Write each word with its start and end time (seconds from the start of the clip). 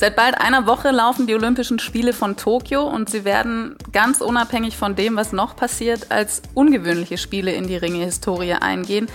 Seit 0.00 0.16
bald 0.16 0.40
einer 0.40 0.66
Woche 0.66 0.92
laufen 0.92 1.26
die 1.26 1.34
Olympischen 1.34 1.78
Spiele 1.78 2.14
von 2.14 2.38
Tokio 2.38 2.84
und 2.84 3.10
sie 3.10 3.26
werden 3.26 3.76
ganz 3.92 4.22
unabhängig 4.22 4.78
von 4.78 4.96
dem, 4.96 5.14
was 5.14 5.32
noch 5.32 5.56
passiert, 5.56 6.06
als 6.10 6.40
ungewöhnliche 6.54 7.18
Spiele 7.18 7.52
in 7.52 7.66
die 7.66 7.76
Ringe-Historie 7.76 8.54
eingehen. 8.54 9.08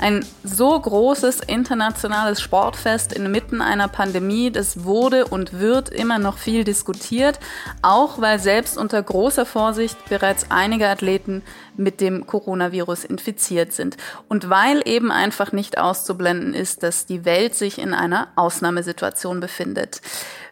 Ein 0.00 0.26
so 0.42 0.80
großes 0.80 1.42
internationales 1.46 2.40
Sportfest 2.40 3.12
inmitten 3.12 3.62
einer 3.62 3.86
Pandemie, 3.86 4.50
das 4.50 4.82
wurde 4.82 5.26
und 5.26 5.60
wird 5.60 5.90
immer 5.90 6.18
noch 6.18 6.38
viel 6.38 6.64
diskutiert, 6.64 7.38
auch 7.82 8.20
weil 8.20 8.40
selbst 8.40 8.76
unter 8.76 9.00
großer 9.00 9.46
Vorsicht 9.46 9.96
bereits 10.08 10.46
einige 10.50 10.88
Athleten 10.88 11.42
mit 11.76 12.00
dem 12.00 12.26
Coronavirus 12.26 13.04
infiziert 13.04 13.72
sind. 13.72 13.96
Und 14.28 14.50
weil 14.50 14.82
eben 14.86 15.12
einfach 15.12 15.52
nicht 15.52 15.78
auszublenden 15.78 16.52
ist, 16.52 16.82
dass 16.82 17.06
die 17.06 17.24
Welt 17.24 17.54
sich 17.54 17.78
in 17.78 17.94
einer 17.94 18.26
Ausnahmesituation 18.34 19.38
befindet. 19.38 20.00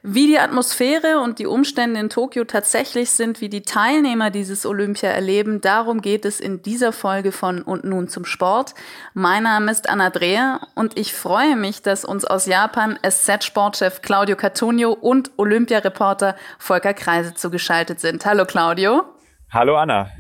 Wie 0.03 0.27
die 0.27 0.39
Atmosphäre 0.39 1.21
und 1.21 1.39
die 1.39 1.47
Umstände 1.47 2.01
in 2.01 2.09
Tokio 2.09 2.45
tatsächlich 2.45 3.11
sind, 3.11 3.41
wie 3.41 3.49
die 3.49 3.63
Teilnehmer 3.63 4.31
dieses 4.31 4.65
Olympia 4.65 5.11
erleben, 5.11 5.61
darum 5.61 6.01
geht 6.01 6.25
es 6.25 6.41
in 6.41 6.63
dieser 6.63 6.93
Folge 6.93 7.33
von 7.33 7.63
Und 7.63 7.85
nun 7.85 8.09
zum 8.09 8.25
Sport. 8.25 8.75
Mein 9.15 9.43
Name 9.43 9.71
ist 9.71 9.89
Anna 9.89 10.11
Dreher 10.11 10.61
und 10.75 10.97
ich 10.97 11.13
freue 11.13 11.57
mich, 11.57 11.83
dass 11.83 12.05
uns 12.05 12.25
aus 12.25 12.47
Japan 12.47 12.99
SZ-Sportchef 13.03 14.03
Claudio 14.03 14.37
Cartonio 14.37 14.93
und 14.93 15.31
Olympiareporter 15.37 16.37
Volker 16.59 16.95
Kreise 16.95 17.35
zugeschaltet 17.35 18.01
sind. 18.01 18.25
Hallo 18.25 18.45
Claudio. 18.45 19.05
Hallo 19.51 19.77
Anna. 19.77 20.11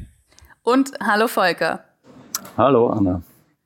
Und 0.63 0.93
hallo 1.01 1.29
Volker. 1.29 1.85
Hallo 2.57 2.91
Anna. 2.91 3.23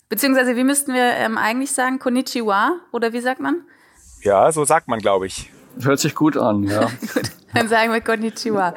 Beziehungsweise, 0.09 0.55
wie 0.57 0.65
müssten 0.65 0.93
wir 0.93 1.15
ähm, 1.15 1.39
eigentlich 1.39 1.73
sagen? 1.73 1.99
Konnichiwa? 1.99 2.73
Oder 2.93 3.13
wie 3.13 3.21
sagt 3.21 3.41
man? 3.41 3.63
Ja, 4.23 4.53
so 4.53 4.65
sagt 4.65 4.89
man, 4.89 5.01
glaube 5.01 5.27
ich. 5.27 5.51
Hört 5.83 6.01
sich 6.01 6.15
gut 6.15 6.37
an, 6.37 6.63
ja. 6.65 6.83
gut, 7.15 7.31
dann 7.55 7.69
sagen 7.69 7.93
wir 7.93 8.01
Konnichiwa. 8.01 8.75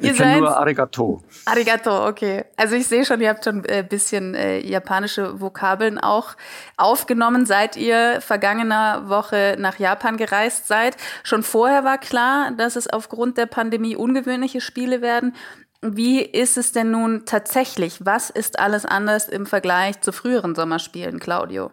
Ihr 0.00 0.12
ich 0.12 0.18
seid 0.18 0.40
nur 0.40 0.56
Arigato. 0.56 1.22
Arigato, 1.44 2.06
okay. 2.06 2.44
Also 2.56 2.74
ich 2.74 2.86
sehe 2.86 3.04
schon, 3.04 3.20
ihr 3.20 3.28
habt 3.28 3.44
schon 3.44 3.60
ein 3.60 3.64
äh, 3.64 3.86
bisschen 3.88 4.34
äh, 4.34 4.58
japanische 4.60 5.40
Vokabeln 5.40 5.98
auch 5.98 6.36
aufgenommen, 6.76 7.46
seit 7.46 7.76
ihr 7.76 8.20
vergangener 8.20 9.08
Woche 9.08 9.56
nach 9.58 9.78
Japan 9.78 10.16
gereist 10.16 10.68
seid. 10.68 10.96
Schon 11.22 11.42
vorher 11.42 11.84
war 11.84 11.98
klar, 11.98 12.52
dass 12.56 12.76
es 12.76 12.88
aufgrund 12.88 13.36
der 13.38 13.46
Pandemie 13.46 13.96
ungewöhnliche 13.96 14.60
Spiele 14.60 15.02
werden. 15.02 15.34
Wie 15.82 16.22
ist 16.22 16.56
es 16.56 16.72
denn 16.72 16.90
nun 16.90 17.26
tatsächlich? 17.26 18.06
Was 18.06 18.30
ist 18.30 18.58
alles 18.58 18.86
anders 18.86 19.28
im 19.28 19.44
Vergleich 19.44 20.00
zu 20.00 20.12
früheren 20.12 20.54
Sommerspielen, 20.54 21.20
Claudio? 21.20 21.70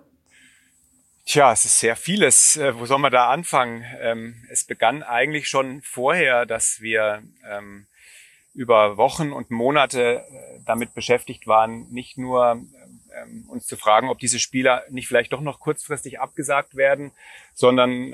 Tja, 1.31 1.53
es 1.53 1.63
ist 1.63 1.79
sehr 1.79 1.95
vieles. 1.95 2.57
Äh, 2.57 2.77
wo 2.77 2.85
soll 2.85 2.99
man 2.99 3.09
da 3.09 3.29
anfangen? 3.29 3.85
Ähm, 4.01 4.35
es 4.49 4.65
begann 4.65 5.01
eigentlich 5.01 5.47
schon 5.47 5.81
vorher, 5.81 6.45
dass 6.45 6.81
wir 6.81 7.23
ähm, 7.49 7.85
über 8.53 8.97
Wochen 8.97 9.31
und 9.31 9.49
Monate 9.49 10.25
äh, 10.29 10.59
damit 10.65 10.93
beschäftigt 10.93 11.47
waren, 11.47 11.89
nicht 11.89 12.17
nur 12.17 12.61
ähm, 13.15 13.45
uns 13.47 13.65
zu 13.65 13.77
fragen, 13.77 14.09
ob 14.09 14.19
diese 14.19 14.39
Spieler 14.39 14.83
nicht 14.89 15.07
vielleicht 15.07 15.31
doch 15.31 15.39
noch 15.39 15.61
kurzfristig 15.61 16.19
abgesagt 16.19 16.75
werden, 16.75 17.13
sondern 17.53 18.13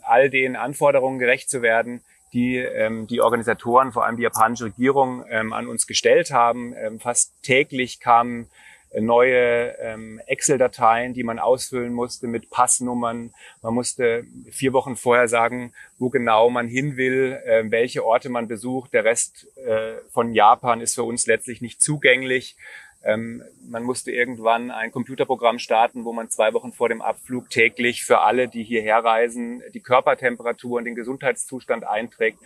all 0.00 0.30
den 0.30 0.56
Anforderungen 0.56 1.18
gerecht 1.18 1.50
zu 1.50 1.60
werden, 1.60 2.02
die 2.32 2.66
die 3.10 3.20
Organisatoren, 3.20 3.92
vor 3.92 4.06
allem 4.06 4.16
die 4.16 4.22
japanische 4.22 4.66
Regierung, 4.66 5.24
an 5.24 5.66
uns 5.66 5.86
gestellt 5.86 6.30
haben. 6.30 6.74
Fast 7.00 7.42
täglich 7.42 8.00
kamen 8.00 8.48
neue 8.94 9.76
ähm, 9.78 10.20
Excel-Dateien, 10.26 11.14
die 11.14 11.22
man 11.22 11.38
ausfüllen 11.38 11.92
musste 11.92 12.26
mit 12.26 12.50
Passnummern. 12.50 13.32
Man 13.62 13.74
musste 13.74 14.24
vier 14.50 14.72
Wochen 14.72 14.96
vorher 14.96 15.28
sagen, 15.28 15.72
wo 15.98 16.08
genau 16.08 16.50
man 16.50 16.68
hin 16.68 16.96
will, 16.96 17.38
äh, 17.44 17.64
welche 17.70 18.04
Orte 18.04 18.28
man 18.28 18.48
besucht. 18.48 18.92
Der 18.94 19.04
Rest 19.04 19.46
äh, 19.56 19.96
von 20.10 20.32
Japan 20.32 20.80
ist 20.80 20.94
für 20.94 21.04
uns 21.04 21.26
letztlich 21.26 21.60
nicht 21.60 21.82
zugänglich. 21.82 22.56
Ähm, 23.04 23.42
man 23.68 23.84
musste 23.84 24.10
irgendwann 24.10 24.70
ein 24.70 24.90
Computerprogramm 24.90 25.58
starten, 25.58 26.04
wo 26.04 26.12
man 26.12 26.30
zwei 26.30 26.52
Wochen 26.52 26.72
vor 26.72 26.88
dem 26.88 27.00
Abflug 27.00 27.48
täglich 27.48 28.04
für 28.04 28.20
alle, 28.20 28.48
die 28.48 28.64
hierher 28.64 29.04
reisen, 29.04 29.62
die 29.72 29.80
Körpertemperatur 29.80 30.78
und 30.78 30.84
den 30.84 30.94
Gesundheitszustand 30.94 31.84
einträgt. 31.86 32.38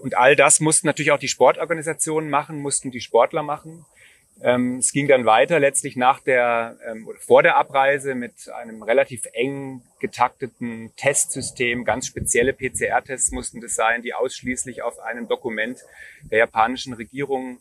Und 0.00 0.16
all 0.16 0.36
das 0.36 0.60
mussten 0.60 0.86
natürlich 0.86 1.12
auch 1.12 1.18
die 1.18 1.28
Sportorganisationen 1.28 2.28
machen, 2.28 2.60
mussten 2.60 2.90
die 2.90 3.00
Sportler 3.00 3.42
machen. 3.42 3.86
Ähm, 4.42 4.78
es 4.78 4.92
ging 4.92 5.08
dann 5.08 5.24
weiter 5.24 5.58
letztlich 5.58 5.96
nach 5.96 6.20
der 6.20 6.76
ähm, 6.86 7.06
oder 7.08 7.18
vor 7.18 7.42
der 7.42 7.56
Abreise 7.56 8.14
mit 8.14 8.50
einem 8.50 8.82
relativ 8.82 9.22
eng 9.32 9.82
getakteten 9.98 10.92
Testsystem. 10.96 11.84
Ganz 11.84 12.06
spezielle 12.06 12.52
PCR-Tests 12.52 13.32
mussten 13.32 13.60
das 13.60 13.74
sein, 13.74 14.02
die 14.02 14.12
ausschließlich 14.12 14.82
auf 14.82 14.98
einem 14.98 15.26
Dokument 15.26 15.78
der 16.30 16.38
japanischen 16.38 16.92
Regierung 16.92 17.60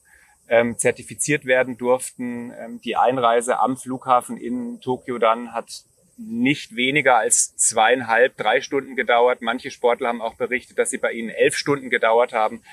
ähm, 0.50 0.78
zertifiziert 0.78 1.46
werden 1.46 1.78
durften. 1.78 2.52
Ähm, 2.52 2.81
die 2.81 2.97
Einreise 2.97 3.59
am 3.59 3.78
Flughafen 3.78 4.38
in 4.38 4.81
Tokio 4.81 5.18
dann 5.18 5.53
hat 5.53 5.85
nicht 6.18 6.75
weniger 6.75 7.18
als 7.18 7.56
zweieinhalb, 7.56 8.38
drei 8.38 8.62
Stunden 8.62 8.96
gedauert. 8.96 9.41
Manche 9.41 9.72
Sportler 9.72 10.09
haben 10.09 10.22
auch 10.22 10.35
berichtet, 10.35 10.78
dass 10.78 10.90
sie 10.90 10.97
bei 10.97 11.12
ihnen 11.12 11.30
elf 11.30 11.56
Stunden 11.56 11.90
gedauert 11.90 12.34
haben. 12.34 12.64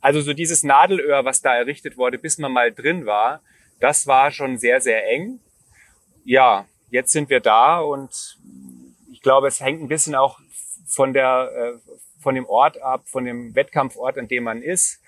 Also 0.00 0.20
so 0.20 0.32
dieses 0.32 0.62
Nadelöhr, 0.62 1.24
was 1.24 1.42
da 1.42 1.54
errichtet 1.54 1.96
wurde, 1.96 2.18
bis 2.18 2.38
man 2.38 2.52
mal 2.52 2.72
drin 2.72 3.06
war, 3.06 3.40
das 3.82 4.06
war 4.06 4.30
schon 4.30 4.58
sehr, 4.58 4.80
sehr 4.80 5.08
eng. 5.08 5.40
Ja, 6.24 6.66
jetzt 6.90 7.10
sind 7.10 7.30
wir 7.30 7.40
da 7.40 7.80
und 7.80 8.38
ich 9.10 9.20
glaube, 9.22 9.48
es 9.48 9.60
hängt 9.60 9.82
ein 9.82 9.88
bisschen 9.88 10.14
auch 10.14 10.38
von 10.86 11.12
der, 11.12 11.50
äh, 11.52 12.20
von 12.20 12.36
dem 12.36 12.46
Ort 12.46 12.80
ab, 12.80 13.08
von 13.08 13.24
dem 13.24 13.56
Wettkampfort, 13.56 14.18
an 14.18 14.28
dem 14.28 14.44
man 14.44 14.62
ist. 14.62 15.00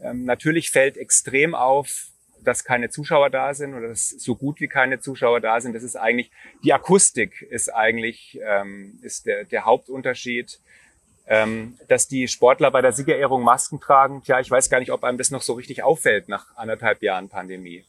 Ähm, 0.00 0.24
natürlich 0.24 0.70
fällt 0.70 0.96
extrem 0.96 1.54
auf, 1.54 2.06
dass 2.42 2.64
keine 2.64 2.88
Zuschauer 2.88 3.28
da 3.28 3.52
sind 3.52 3.74
oder 3.74 3.88
dass 3.88 4.08
so 4.08 4.36
gut 4.36 4.58
wie 4.58 4.68
keine 4.68 5.00
Zuschauer 5.00 5.40
da 5.40 5.60
sind. 5.60 5.74
Das 5.74 5.82
ist 5.82 5.96
eigentlich, 5.96 6.30
die 6.64 6.72
Akustik 6.72 7.42
ist 7.42 7.68
eigentlich, 7.68 8.40
ähm, 8.42 8.98
ist 9.02 9.26
der, 9.26 9.44
der 9.44 9.66
Hauptunterschied. 9.66 10.60
Ähm, 11.26 11.78
dass 11.88 12.06
die 12.06 12.28
Sportler 12.28 12.70
bei 12.70 12.82
der 12.82 12.92
Siegerehrung 12.92 13.42
Masken 13.42 13.80
tragen, 13.80 14.22
tja, 14.22 14.40
ich 14.40 14.50
weiß 14.50 14.68
gar 14.68 14.78
nicht, 14.78 14.92
ob 14.92 15.04
einem 15.04 15.16
das 15.16 15.30
noch 15.30 15.40
so 15.40 15.54
richtig 15.54 15.82
auffällt 15.82 16.28
nach 16.28 16.54
anderthalb 16.56 17.02
Jahren 17.02 17.30
Pandemie. 17.30 17.86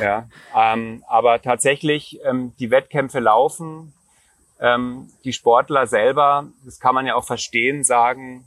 ja 0.54 0.74
ähm, 0.74 1.02
aber 1.08 1.40
tatsächlich, 1.40 2.20
ähm, 2.24 2.52
die 2.58 2.70
Wettkämpfe 2.70 3.20
laufen, 3.20 3.94
ähm, 4.60 5.08
die 5.24 5.32
Sportler 5.32 5.86
selber, 5.86 6.48
das 6.64 6.78
kann 6.78 6.94
man 6.94 7.06
ja 7.06 7.14
auch 7.14 7.24
verstehen, 7.24 7.84
sagen, 7.84 8.44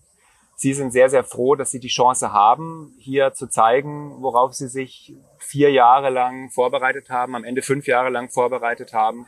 Sie 0.61 0.75
sind 0.75 0.91
sehr, 0.91 1.09
sehr 1.09 1.23
froh, 1.23 1.55
dass 1.55 1.71
Sie 1.71 1.79
die 1.79 1.87
Chance 1.87 2.31
haben, 2.31 2.93
hier 2.99 3.33
zu 3.33 3.47
zeigen, 3.47 4.21
worauf 4.21 4.53
Sie 4.53 4.67
sich 4.67 5.15
vier 5.39 5.71
Jahre 5.71 6.11
lang 6.11 6.51
vorbereitet 6.51 7.09
haben, 7.09 7.35
am 7.35 7.43
Ende 7.43 7.63
fünf 7.63 7.87
Jahre 7.87 8.11
lang 8.11 8.29
vorbereitet 8.29 8.93
haben. 8.93 9.25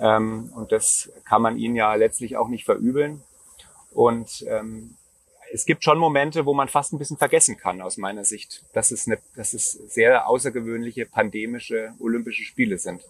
Ähm, 0.00 0.50
und 0.56 0.72
das 0.72 1.12
kann 1.24 1.42
man 1.42 1.58
Ihnen 1.58 1.76
ja 1.76 1.94
letztlich 1.94 2.36
auch 2.36 2.48
nicht 2.48 2.64
verübeln. 2.64 3.22
Und 3.92 4.44
ähm, 4.48 4.96
es 5.52 5.64
gibt 5.64 5.84
schon 5.84 5.98
Momente, 5.98 6.46
wo 6.46 6.54
man 6.54 6.68
fast 6.68 6.92
ein 6.92 6.98
bisschen 6.98 7.16
vergessen 7.16 7.56
kann, 7.56 7.80
aus 7.80 7.96
meiner 7.96 8.24
Sicht, 8.24 8.64
dass 8.72 8.90
es, 8.90 9.06
eine, 9.06 9.18
dass 9.34 9.54
es 9.54 9.72
sehr 9.72 10.28
außergewöhnliche 10.28 11.06
pandemische 11.06 11.94
Olympische 12.00 12.44
Spiele 12.44 12.78
sind. 12.78 13.02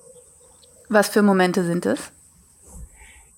Was 0.88 1.08
für 1.08 1.22
Momente 1.22 1.64
sind 1.64 1.86
es? 1.86 2.12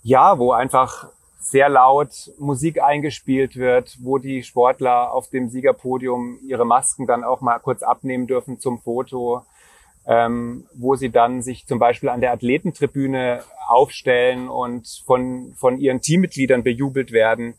Ja, 0.03 0.39
wo 0.39 0.53
einfach 0.53 1.09
sehr 1.41 1.69
laut 1.69 2.31
Musik 2.39 2.83
eingespielt 2.83 3.57
wird, 3.57 3.97
wo 4.01 4.19
die 4.19 4.43
Sportler 4.43 5.13
auf 5.13 5.29
dem 5.31 5.49
Siegerpodium 5.49 6.39
ihre 6.47 6.67
Masken 6.67 7.07
dann 7.07 7.25
auch 7.25 7.41
mal 7.41 7.59
kurz 7.59 7.83
abnehmen 7.83 8.27
dürfen 8.27 8.61
zum 8.61 8.79
Foto, 8.81 9.45
ähm, 10.11 10.67
wo 10.75 10.97
sie 10.97 11.11
dann 11.11 11.41
sich 11.41 11.67
zum 11.67 11.79
Beispiel 11.79 12.09
an 12.09 12.21
der 12.21 12.33
Athletentribüne 12.33 13.45
aufstellen 13.69 14.49
und 14.49 15.05
von, 15.07 15.55
von 15.57 15.79
ihren 15.79 16.01
Teammitgliedern 16.01 16.65
bejubelt 16.65 17.13
werden. 17.13 17.55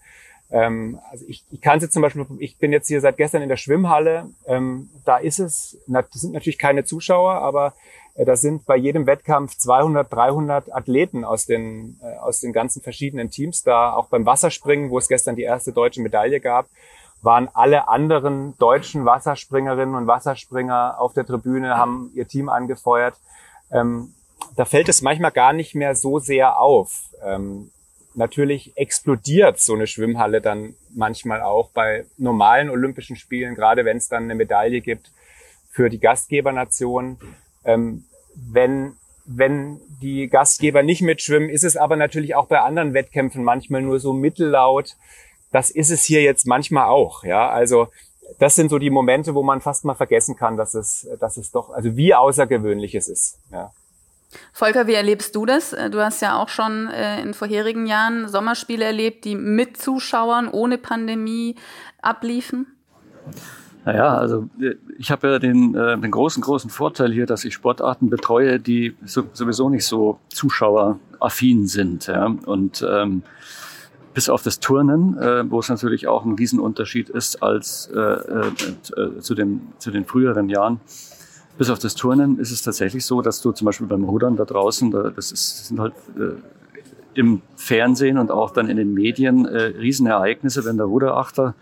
Ähm, 0.52 1.00
also 1.10 1.24
ich, 1.30 1.46
ich 1.50 1.62
kann 1.62 1.80
sie 1.80 1.90
zum 1.90 2.02
Beispiel, 2.02 2.26
ich 2.40 2.58
bin 2.58 2.74
jetzt 2.74 2.90
hier 2.90 3.00
seit 3.00 3.16
gestern 3.16 3.42
in 3.42 3.48
der 3.48 3.56
Schwimmhalle, 3.56 4.30
ähm, 4.48 4.90
da 5.06 5.18
ist 5.18 5.40
es, 5.40 5.78
das 5.88 6.10
sind 6.12 6.34
natürlich 6.34 6.60
keine 6.60 6.84
Zuschauer, 6.84 7.36
aber 7.36 7.74
äh, 8.16 8.26
da 8.26 8.36
sind 8.36 8.66
bei 8.66 8.76
jedem 8.76 9.08
Wettkampf 9.08 9.56
200, 9.56 10.12
300 10.12 10.76
Athleten 10.76 11.24
aus 11.24 11.46
den, 11.46 12.02
äh, 12.04 12.18
aus 12.18 12.42
den 12.42 12.52
ganzen 12.52 12.82
verschiedenen 12.82 13.30
Teams 13.30 13.64
da. 13.64 13.94
Auch 13.94 14.08
beim 14.08 14.26
Wasserspringen, 14.26 14.90
wo 14.90 14.98
es 14.98 15.08
gestern 15.08 15.38
die 15.38 15.44
erste 15.44 15.72
deutsche 15.72 16.02
Medaille 16.02 16.42
gab, 16.42 16.68
waren 17.22 17.50
alle 17.54 17.88
anderen 17.88 18.58
deutschen 18.58 19.06
Wasserspringerinnen 19.06 19.96
und 19.96 20.08
Wasserspringer 20.08 20.96
auf 21.00 21.14
der 21.14 21.26
Tribüne, 21.26 21.78
haben 21.78 22.12
ihr 22.16 22.28
Team 22.28 22.50
angefeuert. 22.50 23.16
Ähm, 23.72 24.14
da 24.56 24.66
fällt 24.66 24.90
es 24.90 25.02
manchmal 25.02 25.32
gar 25.32 25.54
nicht 25.54 25.76
mehr 25.76 25.96
so 25.96 26.20
sehr 26.20 26.60
auf. 26.60 27.10
Ähm, 27.24 27.72
natürlich 28.16 28.76
explodiert 28.76 29.60
so 29.60 29.74
eine 29.74 29.88
Schwimmhalle 29.88 30.42
dann 30.42 30.76
manchmal 30.94 31.42
auch 31.42 31.70
bei 31.70 32.06
normalen 32.18 32.70
Olympischen 32.70 33.16
Spielen, 33.16 33.56
gerade 33.56 33.86
wenn 33.86 33.98
es 33.98 34.10
dann 34.10 34.24
eine 34.24 34.36
Medaille 34.36 34.82
gibt 34.82 35.12
für 35.70 35.90
die 35.90 36.00
Gastgebernation. 36.00 37.18
Ähm, 37.64 38.06
wenn, 38.36 38.98
wenn 39.26 39.80
die 40.02 40.28
Gastgeber 40.28 40.84
nicht 40.84 41.02
mitschwimmen, 41.02 41.50
ist 41.50 41.64
es 41.64 41.78
aber 41.78 41.96
natürlich 41.96 42.36
auch 42.36 42.48
bei 42.48 42.60
anderen 42.60 42.94
Wettkämpfen 42.94 43.44
manchmal 43.44 43.82
nur 43.82 44.00
so 44.00 44.14
mittellaut. 44.14 44.96
Das 45.52 45.70
ist 45.70 45.92
es 45.92 46.04
hier 46.04 46.22
jetzt 46.22 46.48
manchmal 46.48 46.86
auch. 46.86 47.24
Ja, 47.24 47.50
also 47.50 47.90
das 48.40 48.56
sind 48.56 48.70
so 48.70 48.80
die 48.80 48.90
Momente, 48.90 49.36
wo 49.36 49.44
man 49.44 49.62
fast 49.62 49.86
mal 49.86 49.96
vergessen 49.96 50.36
kann, 50.36 50.58
dass 50.58 50.74
es, 50.74 51.08
dass 51.20 51.38
es 51.38 51.52
doch, 51.52 51.72
also 51.72 51.96
wie 51.96 52.14
außergewöhnlich 52.16 52.96
es 52.96 53.08
ist. 53.08 53.40
Ja. 53.52 53.72
Volker, 54.54 54.88
wie 54.88 54.94
erlebst 54.94 55.36
du 55.36 55.46
das? 55.46 55.74
Äh, 55.74 55.90
du 55.90 56.00
hast 56.04 56.22
ja 56.22 56.42
auch 56.42 56.50
schon 56.50 56.90
äh, 56.90 57.22
in 57.22 57.34
vorherigen 57.34 57.86
Jahren 57.86 58.30
Sommerspiele 58.30 58.86
erlebt, 58.86 59.26
die 59.26 59.36
mit 59.36 59.78
Zuschauern 59.78 60.48
ohne 60.48 60.78
Pandemie 60.78 61.56
abliefen. 62.02 62.68
Naja, 63.84 64.16
also 64.16 64.50
äh, 64.62 64.76
ich 64.98 65.12
habe 65.12 65.28
ja 65.28 65.40
den, 65.40 65.76
äh, 65.76 65.98
den 65.98 66.12
großen, 66.12 66.42
großen 66.42 66.70
Vorteil 66.70 67.12
hier, 67.12 67.26
dass 67.26 67.44
ich 67.44 67.54
Sportarten 67.54 68.10
betreue, 68.10 68.60
die 68.60 68.96
so, 69.04 69.24
sowieso 69.34 69.70
nicht 69.70 69.86
so 69.86 70.20
zuschaueraffin 70.30 71.68
sind. 71.68 72.08
Ja? 72.08 72.34
Und 72.46 72.86
ähm, 72.90 73.24
bis 74.14 74.30
auf 74.30 74.44
das 74.44 74.60
Turnen, 74.60 75.18
äh, 75.18 75.50
wo 75.50 75.60
es 75.60 75.70
natürlich 75.70 76.08
auch 76.08 76.26
ein 76.26 76.34
Riesenunterschied 76.34 77.10
ist 77.10 77.42
als 77.42 77.90
äh, 77.94 78.00
äh, 78.00 79.20
zu, 79.20 79.36
den, 79.36 79.62
zu 79.78 79.92
den 79.92 80.06
früheren 80.06 80.50
Jahren, 80.50 80.80
bis 81.58 81.70
auf 81.70 81.80
das 81.80 81.96
Turnen 81.96 82.40
ist 82.40 82.52
es 82.52 82.64
tatsächlich 82.64 83.06
so, 83.06 83.22
dass 83.22 83.42
du 83.42 83.52
zum 83.52 83.66
Beispiel 83.66 83.88
beim 83.88 84.04
Rudern 84.04 84.36
da 84.36 84.46
draußen, 84.46 84.92
da, 84.92 85.10
das, 85.10 85.32
ist, 85.32 85.60
das 85.60 85.68
sind 85.68 85.80
halt 85.80 85.94
äh, 86.18 86.34
im 87.14 87.42
Fernsehen 87.56 88.18
und 88.18 88.32
auch 88.32 88.52
dann 88.52 88.70
in 88.70 88.78
den 88.78 88.94
Medien 88.94 89.46
äh, 89.46 89.64
Riesenereignisse, 89.78 90.66
wenn 90.66 90.78
der 90.78 90.86
Ruderachter 90.86 91.56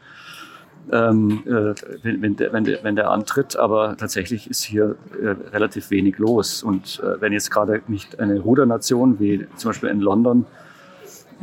ähm, 0.91 1.43
äh, 1.45 1.75
wenn, 2.03 2.21
wenn, 2.21 2.35
der, 2.35 2.53
wenn, 2.53 2.63
der, 2.63 2.83
wenn 2.83 2.95
der 2.95 3.11
antritt, 3.11 3.55
aber 3.55 3.95
tatsächlich 3.97 4.49
ist 4.49 4.63
hier 4.63 4.95
äh, 5.21 5.35
relativ 5.51 5.91
wenig 5.91 6.17
los. 6.17 6.63
Und 6.63 7.01
äh, 7.03 7.21
wenn 7.21 7.33
jetzt 7.33 7.51
gerade 7.51 7.81
nicht 7.87 8.19
eine 8.19 8.39
Rudernation 8.39 9.19
wie 9.19 9.45
zum 9.55 9.69
Beispiel 9.69 9.89
in 9.89 9.99
London 9.99 10.45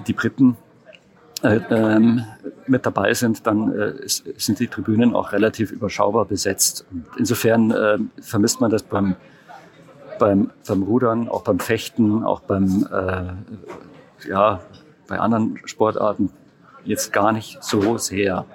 die 0.07 0.13
Briten 0.13 0.53
äh, 0.53 0.66
mit 1.43 2.87
dabei 2.87 3.15
sind, 3.15 3.47
dann 3.47 3.73
äh, 3.73 3.93
sind 4.07 4.59
die 4.59 4.69
Tribünen 4.69 5.15
auch 5.15 5.33
relativ 5.33 5.71
überschaubar 5.71 6.25
besetzt. 6.25 6.87
Und 6.91 7.07
insofern 7.19 7.71
äh, 7.71 7.99
vermisst 8.21 8.61
man 8.61 8.71
das 8.71 8.83
beim, 8.83 9.17
beim, 10.19 10.51
beim 10.67 10.83
Rudern, 10.83 11.29
auch 11.29 11.43
beim 11.43 11.59
Fechten, 11.59 12.25
auch 12.25 12.41
beim, 12.41 12.89
äh, 12.91 14.29
ja, 14.29 14.61
bei 15.07 15.19
anderen 15.19 15.59
Sportarten 15.65 16.31
jetzt 16.85 17.13
gar 17.13 17.33
nicht 17.33 17.63
so 17.63 17.99
sehr. 17.99 18.47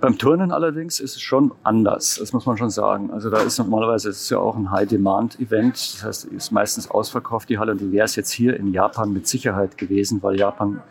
Beim 0.00 0.18
Turnen 0.18 0.52
allerdings 0.52 1.00
ist 1.00 1.16
es 1.16 1.22
schon 1.22 1.52
anders, 1.62 2.16
das 2.20 2.32
muss 2.32 2.44
man 2.44 2.58
schon 2.58 2.70
sagen. 2.70 3.10
Also 3.10 3.30
da 3.30 3.38
ist 3.38 3.58
normalerweise 3.58 4.10
ist 4.10 4.22
es 4.22 4.30
ja 4.30 4.38
auch 4.38 4.54
ein 4.54 4.70
High-Demand-Event. 4.70 5.74
Das 5.74 6.04
heißt, 6.04 6.24
ist 6.26 6.52
meistens 6.52 6.90
ausverkauft 6.90 7.48
die 7.48 7.58
Halle 7.58 7.72
und 7.72 7.80
die 7.80 7.90
wäre 7.92 8.04
es 8.04 8.14
jetzt 8.14 8.30
hier 8.30 8.56
in 8.56 8.72
Japan 8.72 9.12
mit 9.12 9.26
Sicherheit 9.26 9.78
gewesen, 9.78 10.22
weil 10.22 10.38
Japan 10.38 10.82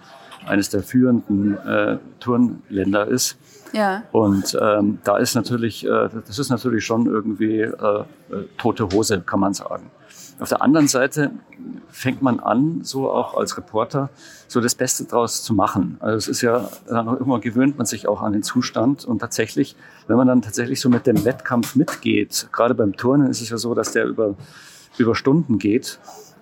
eines 0.47 0.69
der 0.69 0.83
führenden 0.83 1.57
äh, 1.57 1.97
Turnländer 2.19 3.07
ist. 3.07 3.37
Ja. 3.73 4.03
Und 4.11 4.57
ähm, 4.61 4.99
da 5.03 5.17
ist 5.17 5.35
natürlich, 5.35 5.85
äh, 5.85 6.09
das 6.27 6.39
ist 6.39 6.49
natürlich 6.49 6.85
schon 6.85 7.07
irgendwie 7.07 7.61
äh, 7.61 7.69
äh, 7.69 8.05
tote 8.57 8.87
Hose, 8.89 9.21
kann 9.21 9.39
man 9.39 9.53
sagen. 9.53 9.91
Auf 10.39 10.49
der 10.49 10.61
anderen 10.61 10.87
Seite 10.87 11.31
fängt 11.89 12.21
man 12.21 12.39
an, 12.41 12.81
so 12.83 13.09
auch 13.09 13.37
als 13.37 13.57
Reporter, 13.57 14.09
so 14.47 14.59
das 14.59 14.75
Beste 14.75 15.05
draus 15.05 15.43
zu 15.43 15.53
machen. 15.53 15.97
Also 15.99 16.17
es 16.17 16.27
ist 16.27 16.41
ja, 16.41 16.69
dann 16.87 17.07
irgendwann 17.07 17.41
gewöhnt 17.41 17.77
man 17.77 17.85
sich 17.85 18.07
auch 18.07 18.21
an 18.21 18.33
den 18.33 18.43
Zustand 18.43 19.05
und 19.05 19.19
tatsächlich, 19.19 19.75
wenn 20.07 20.17
man 20.17 20.27
dann 20.27 20.41
tatsächlich 20.41 20.81
so 20.81 20.89
mit 20.89 21.07
dem 21.07 21.23
Wettkampf 21.23 21.75
mitgeht, 21.75 22.49
gerade 22.51 22.75
beim 22.75 22.97
Turnen 22.97 23.29
ist 23.29 23.41
es 23.41 23.49
ja 23.49 23.57
so, 23.57 23.73
dass 23.73 23.93
der 23.93 24.05
über, 24.05 24.35
über 24.97 25.15
Stunden 25.15 25.57
geht 25.57 25.99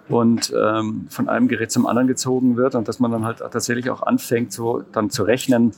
und 0.10 0.54
ähm, 0.56 1.08
von 1.10 1.30
einem 1.30 1.48
Gerät 1.48 1.72
zum 1.72 1.86
anderen 1.86 2.08
gezogen 2.08 2.58
wird 2.58 2.76
und 2.76 2.88
dass 2.88 3.00
man 3.00 3.12
dann 3.12 3.26
halt 3.26 3.40
tatsächlich 3.40 3.90
auch 3.90 4.04
anfängt, 4.04 4.52
so 4.52 4.84
dann 4.92 5.10
zu 5.10 5.24
rechnen, 5.24 5.72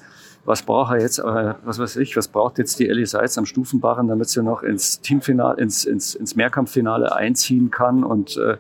was 0.46 0.62
braucht 0.62 0.94
er 0.94 1.02
jetzt, 1.02 1.20
äh, 1.20 1.54
was 1.64 1.80
weiß 1.80 1.98
ich, 1.98 2.16
was 2.18 2.28
braucht 2.28 2.58
jetzt 2.58 2.80
die 2.80 2.88
Ellie 2.88 3.06
Seitz 3.06 3.38
am 3.38 3.46
Stufenbarren, 3.46 4.08
damit 4.08 4.30
sie 4.30 4.44
noch 4.44 4.64
ins 4.64 5.02
Teamfinale, 5.02 5.62
ins, 5.62 5.86
ins, 5.86 6.16
ins 6.16 6.36
Mehrkampffinale 6.36 7.16
einziehen 7.16 7.72
kann 7.72 8.04
und 8.04 8.38
äh, 8.38 8.58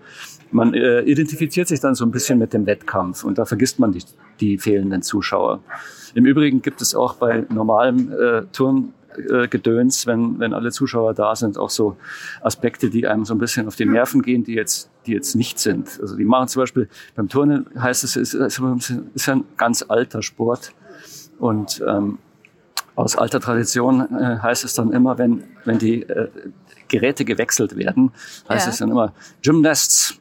man 0.51 0.73
äh, 0.73 1.01
identifiziert 1.01 1.67
sich 1.67 1.79
dann 1.79 1.95
so 1.95 2.05
ein 2.05 2.11
bisschen 2.11 2.39
mit 2.39 2.53
dem 2.53 2.65
Wettkampf 2.65 3.23
und 3.23 3.37
da 3.37 3.45
vergisst 3.45 3.79
man 3.79 3.91
die, 3.91 4.03
die 4.39 4.57
fehlenden 4.57 5.01
Zuschauer. 5.01 5.61
Im 6.13 6.25
Übrigen 6.25 6.61
gibt 6.61 6.81
es 6.81 6.95
auch 6.95 7.15
bei 7.15 7.45
normalem 7.49 8.11
äh, 8.11 8.43
Turn 8.51 8.93
äh, 9.17 9.47
Gedöns, 9.47 10.07
wenn, 10.07 10.39
wenn 10.39 10.53
alle 10.53 10.71
Zuschauer 10.71 11.13
da 11.13 11.35
sind, 11.35 11.57
auch 11.57 11.69
so 11.69 11.97
Aspekte, 12.41 12.89
die 12.89 13.07
einem 13.07 13.25
so 13.25 13.33
ein 13.33 13.37
bisschen 13.37 13.67
auf 13.67 13.75
die 13.75 13.85
Nerven 13.85 14.21
gehen, 14.21 14.43
die 14.43 14.53
jetzt, 14.53 14.89
die 15.05 15.13
jetzt 15.13 15.35
nicht 15.35 15.59
sind. 15.59 15.99
Also 16.01 16.15
die 16.15 16.25
machen 16.25 16.47
zum 16.47 16.61
Beispiel 16.61 16.89
beim 17.15 17.29
Turnen 17.29 17.67
heißt 17.77 18.03
es, 18.03 18.15
ist, 18.15 18.33
ist 18.33 19.29
ein 19.29 19.43
ganz 19.57 19.85
alter 19.87 20.21
Sport 20.21 20.73
und 21.39 21.83
ähm, 21.87 22.19
aus 22.95 23.17
alter 23.17 23.39
Tradition 23.39 24.01
äh, 24.17 24.39
heißt 24.41 24.63
es 24.63 24.73
dann 24.73 24.91
immer, 24.91 25.17
wenn, 25.17 25.43
wenn 25.65 25.77
die 25.77 26.03
äh, 26.03 26.29
Geräte 26.87 27.25
gewechselt 27.25 27.75
werden, 27.75 28.11
heißt 28.47 28.67
ja. 28.67 28.71
es 28.71 28.77
dann 28.77 28.89
immer, 28.89 29.13
Gymnasts 29.41 30.19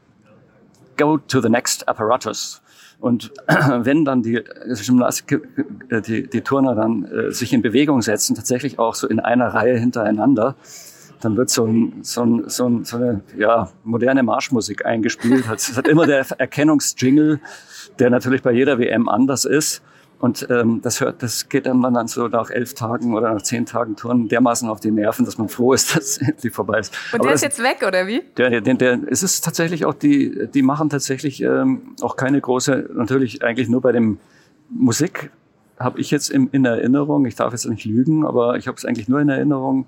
go 0.97 1.19
to 1.19 1.41
the 1.41 1.49
next 1.49 1.89
apparatus. 1.89 2.63
Und 3.01 3.33
wenn 3.47 4.05
dann 4.05 4.23
die, 4.23 4.43
die, 6.07 6.29
die 6.29 6.41
Turner 6.41 6.75
dann 6.75 7.05
äh, 7.05 7.31
sich 7.31 7.53
in 7.53 7.63
Bewegung 7.63 8.03
setzen, 8.03 8.35
tatsächlich 8.35 8.79
auch 8.79 8.95
so 8.95 9.07
in 9.07 9.21
einer 9.21 9.49
Reihe 9.49 9.79
hintereinander, 9.79 10.57
dann 11.25 11.37
wird 11.37 11.51
so, 11.51 11.67
ein, 11.67 12.01
so, 12.03 12.23
ein, 12.23 12.49
so, 12.49 12.67
ein, 12.67 12.85
so 12.85 12.97
eine 12.97 13.23
ja, 13.37 13.71
moderne 13.83 14.23
Marschmusik 14.23 14.85
eingespielt. 14.85 15.45
Es 15.55 15.77
hat 15.77 15.89
immer 15.89 16.07
der 16.07 16.27
Erkennungsjingle, 16.39 17.41
der 17.99 18.11
natürlich 18.11 18.43
bei 18.43 18.53
jeder 18.53 18.79
WM 18.79 19.09
anders 19.09 19.45
ist. 19.45 19.83
Und 20.21 20.47
ähm, 20.49 20.81
das, 20.83 21.01
hört, 21.01 21.23
das 21.23 21.49
geht 21.49 21.67
dann, 21.67 21.83
dann 21.83 22.07
so 22.07 22.29
nach 22.29 22.51
elf 22.51 22.75
Tagen 22.75 23.15
oder 23.15 23.35
nach 23.35 23.43
zehn 23.43 23.67
Tagen 23.67 23.97
Touren 23.97 24.29
dermaßen 24.29 24.69
auf 24.69 24.81
die 24.81 24.91
Nerven, 24.91 25.27
dass 25.27 25.37
man 25.39 25.49
froh 25.49 25.73
ist, 25.73 25.95
dass 25.97 26.05
es 26.05 26.19
endlich 26.19 26.53
vorbei 26.53 26.79
ist. 26.79 26.95
Und 27.13 27.25
der 27.25 27.33
das, 27.33 27.43
ist 27.43 27.45
jetzt 27.45 27.63
weg, 27.63 27.85
oder 27.87 28.07
wie? 28.07 28.23
Der, 28.37 28.49
der, 28.49 28.61
der, 28.61 28.75
der, 28.75 29.01
es 29.11 29.23
ist 29.23 29.45
tatsächlich 29.45 29.85
auch, 29.85 29.95
die, 29.95 30.49
die 30.53 30.63
machen 30.63 30.89
tatsächlich 30.89 31.43
ähm, 31.43 31.95
auch 32.01 32.17
keine 32.17 32.41
große, 32.41 32.91
natürlich 32.95 33.43
eigentlich 33.43 33.69
nur 33.69 33.81
bei 33.81 33.93
dem 33.93 34.19
Musik 34.71 35.31
habe 35.79 36.01
ich 36.01 36.11
jetzt 36.11 36.31
in, 36.31 36.49
in 36.53 36.65
Erinnerung, 36.65 37.27
ich 37.27 37.35
darf 37.35 37.53
jetzt 37.53 37.67
nicht 37.67 37.85
lügen, 37.85 38.25
aber 38.25 38.57
ich 38.57 38.69
habe 38.69 38.77
es 38.77 38.85
eigentlich 38.85 39.09
nur 39.09 39.21
in 39.21 39.29
Erinnerung 39.29 39.87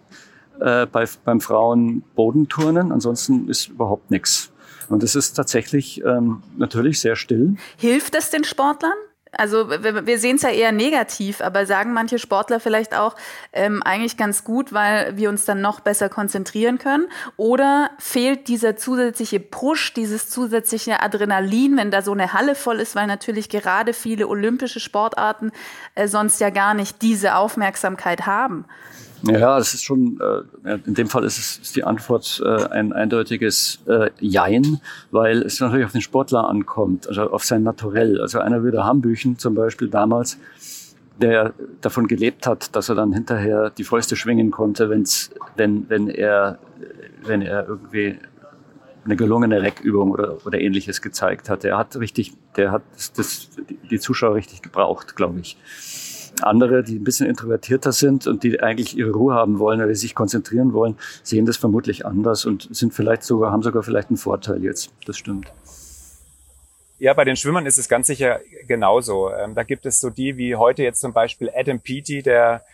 äh, 0.60 0.86
bei, 0.86 1.06
beim 1.24 1.40
Frauen 1.40 2.02
Bodenturnen. 2.14 2.92
Ansonsten 2.92 3.48
ist 3.48 3.68
überhaupt 3.68 4.10
nichts. 4.10 4.52
Und 4.88 5.02
es 5.02 5.14
ist 5.14 5.34
tatsächlich 5.34 6.02
ähm, 6.04 6.42
natürlich 6.56 7.00
sehr 7.00 7.16
still. 7.16 7.56
Hilft 7.76 8.14
es 8.14 8.30
den 8.30 8.44
Sportlern? 8.44 8.92
Also 9.32 9.68
wir 9.68 10.18
sehen 10.18 10.36
es 10.36 10.42
ja 10.42 10.50
eher 10.50 10.72
negativ, 10.72 11.42
aber 11.42 11.66
sagen 11.66 11.92
manche 11.92 12.18
Sportler 12.18 12.58
vielleicht 12.58 12.96
auch 12.96 13.16
ähm, 13.52 13.82
eigentlich 13.82 14.16
ganz 14.16 14.44
gut, 14.44 14.72
weil 14.72 15.16
wir 15.16 15.28
uns 15.28 15.44
dann 15.44 15.60
noch 15.60 15.80
besser 15.80 16.08
konzentrieren 16.08 16.78
können? 16.78 17.08
Oder 17.36 17.90
fehlt 17.98 18.48
dieser 18.48 18.76
zusätzliche 18.76 19.40
Push, 19.40 19.92
dieses 19.92 20.30
zusätzliche 20.30 21.02
Adrenalin, 21.02 21.76
wenn 21.76 21.90
da 21.90 22.00
so 22.00 22.12
eine 22.12 22.32
Halle 22.32 22.54
voll 22.54 22.80
ist, 22.80 22.96
weil 22.96 23.08
natürlich 23.08 23.50
gerade 23.50 23.92
viele 23.92 24.26
olympische 24.28 24.80
Sportarten 24.80 25.50
äh, 25.96 26.08
sonst 26.08 26.40
ja 26.40 26.50
gar 26.50 26.72
nicht 26.72 27.02
diese 27.02 27.34
Aufmerksamkeit 27.34 28.26
haben? 28.26 28.64
Ja, 29.22 29.58
das 29.58 29.74
ist 29.74 29.84
schon, 29.84 30.20
äh, 30.64 30.78
in 30.86 30.94
dem 30.94 31.08
Fall 31.08 31.24
ist, 31.24 31.38
es, 31.38 31.58
ist 31.58 31.76
die 31.76 31.84
Antwort 31.84 32.42
äh, 32.44 32.66
ein 32.68 32.92
eindeutiges 32.92 33.80
äh, 33.86 34.10
Jein, 34.20 34.80
weil 35.10 35.42
es 35.42 35.60
natürlich 35.60 35.86
auf 35.86 35.92
den 35.92 36.02
Sportler 36.02 36.48
ankommt, 36.48 37.08
also 37.08 37.30
auf 37.30 37.44
sein 37.44 37.62
Naturell. 37.62 38.20
Also 38.20 38.40
einer 38.40 38.64
wie 38.64 38.70
der 38.70 38.84
Hambüchen 38.84 39.38
zum 39.38 39.54
Beispiel 39.54 39.88
damals, 39.88 40.38
der 41.20 41.54
davon 41.80 42.06
gelebt 42.06 42.46
hat, 42.46 42.76
dass 42.76 42.88
er 42.88 42.94
dann 42.94 43.12
hinterher 43.12 43.70
die 43.70 43.84
Fäuste 43.84 44.16
schwingen 44.16 44.50
konnte, 44.50 44.90
wenn's, 44.90 45.30
wenn, 45.56 45.88
wenn, 45.88 46.08
er, 46.08 46.58
wenn 47.24 47.42
er 47.42 47.66
irgendwie 47.66 48.18
eine 49.06 49.16
gelungene 49.16 49.62
Reckübung 49.62 50.10
oder, 50.10 50.44
oder 50.44 50.60
ähnliches 50.60 51.00
gezeigt 51.00 51.48
hat. 51.48 51.64
Er 51.64 51.78
hat 51.78 51.96
richtig, 51.96 52.34
der 52.56 52.72
hat 52.72 52.82
das, 52.94 53.12
das, 53.12 53.48
die 53.90 53.98
Zuschauer 53.98 54.34
richtig 54.34 54.62
gebraucht, 54.62 55.16
glaube 55.16 55.40
ich. 55.40 55.56
Andere, 56.42 56.82
die 56.82 56.96
ein 56.96 57.04
bisschen 57.04 57.26
introvertierter 57.26 57.92
sind 57.92 58.26
und 58.26 58.42
die 58.42 58.60
eigentlich 58.60 58.96
ihre 58.96 59.12
Ruhe 59.12 59.34
haben 59.34 59.58
wollen 59.58 59.80
oder 59.80 59.94
sich 59.94 60.14
konzentrieren 60.14 60.72
wollen, 60.72 60.96
sehen 61.22 61.46
das 61.46 61.56
vermutlich 61.56 62.04
anders 62.04 62.44
und 62.44 62.68
sind 62.74 62.94
vielleicht 62.94 63.22
sogar, 63.22 63.52
haben 63.52 63.62
sogar 63.62 63.82
vielleicht 63.82 64.08
einen 64.08 64.18
Vorteil 64.18 64.62
jetzt. 64.62 64.92
Das 65.06 65.16
stimmt. 65.16 65.50
Ja, 66.98 67.12
bei 67.12 67.24
den 67.24 67.36
Schwimmern 67.36 67.66
ist 67.66 67.76
es 67.76 67.88
ganz 67.88 68.06
sicher 68.06 68.40
genauso. 68.66 69.30
Ähm, 69.30 69.54
da 69.54 69.64
gibt 69.64 69.84
es 69.84 70.00
so 70.00 70.08
die 70.08 70.38
wie 70.38 70.56
heute 70.56 70.82
jetzt 70.82 71.00
zum 71.00 71.12
Beispiel 71.12 71.50
Adam 71.54 71.78
Peaty, 71.78 72.22
der, 72.22 72.64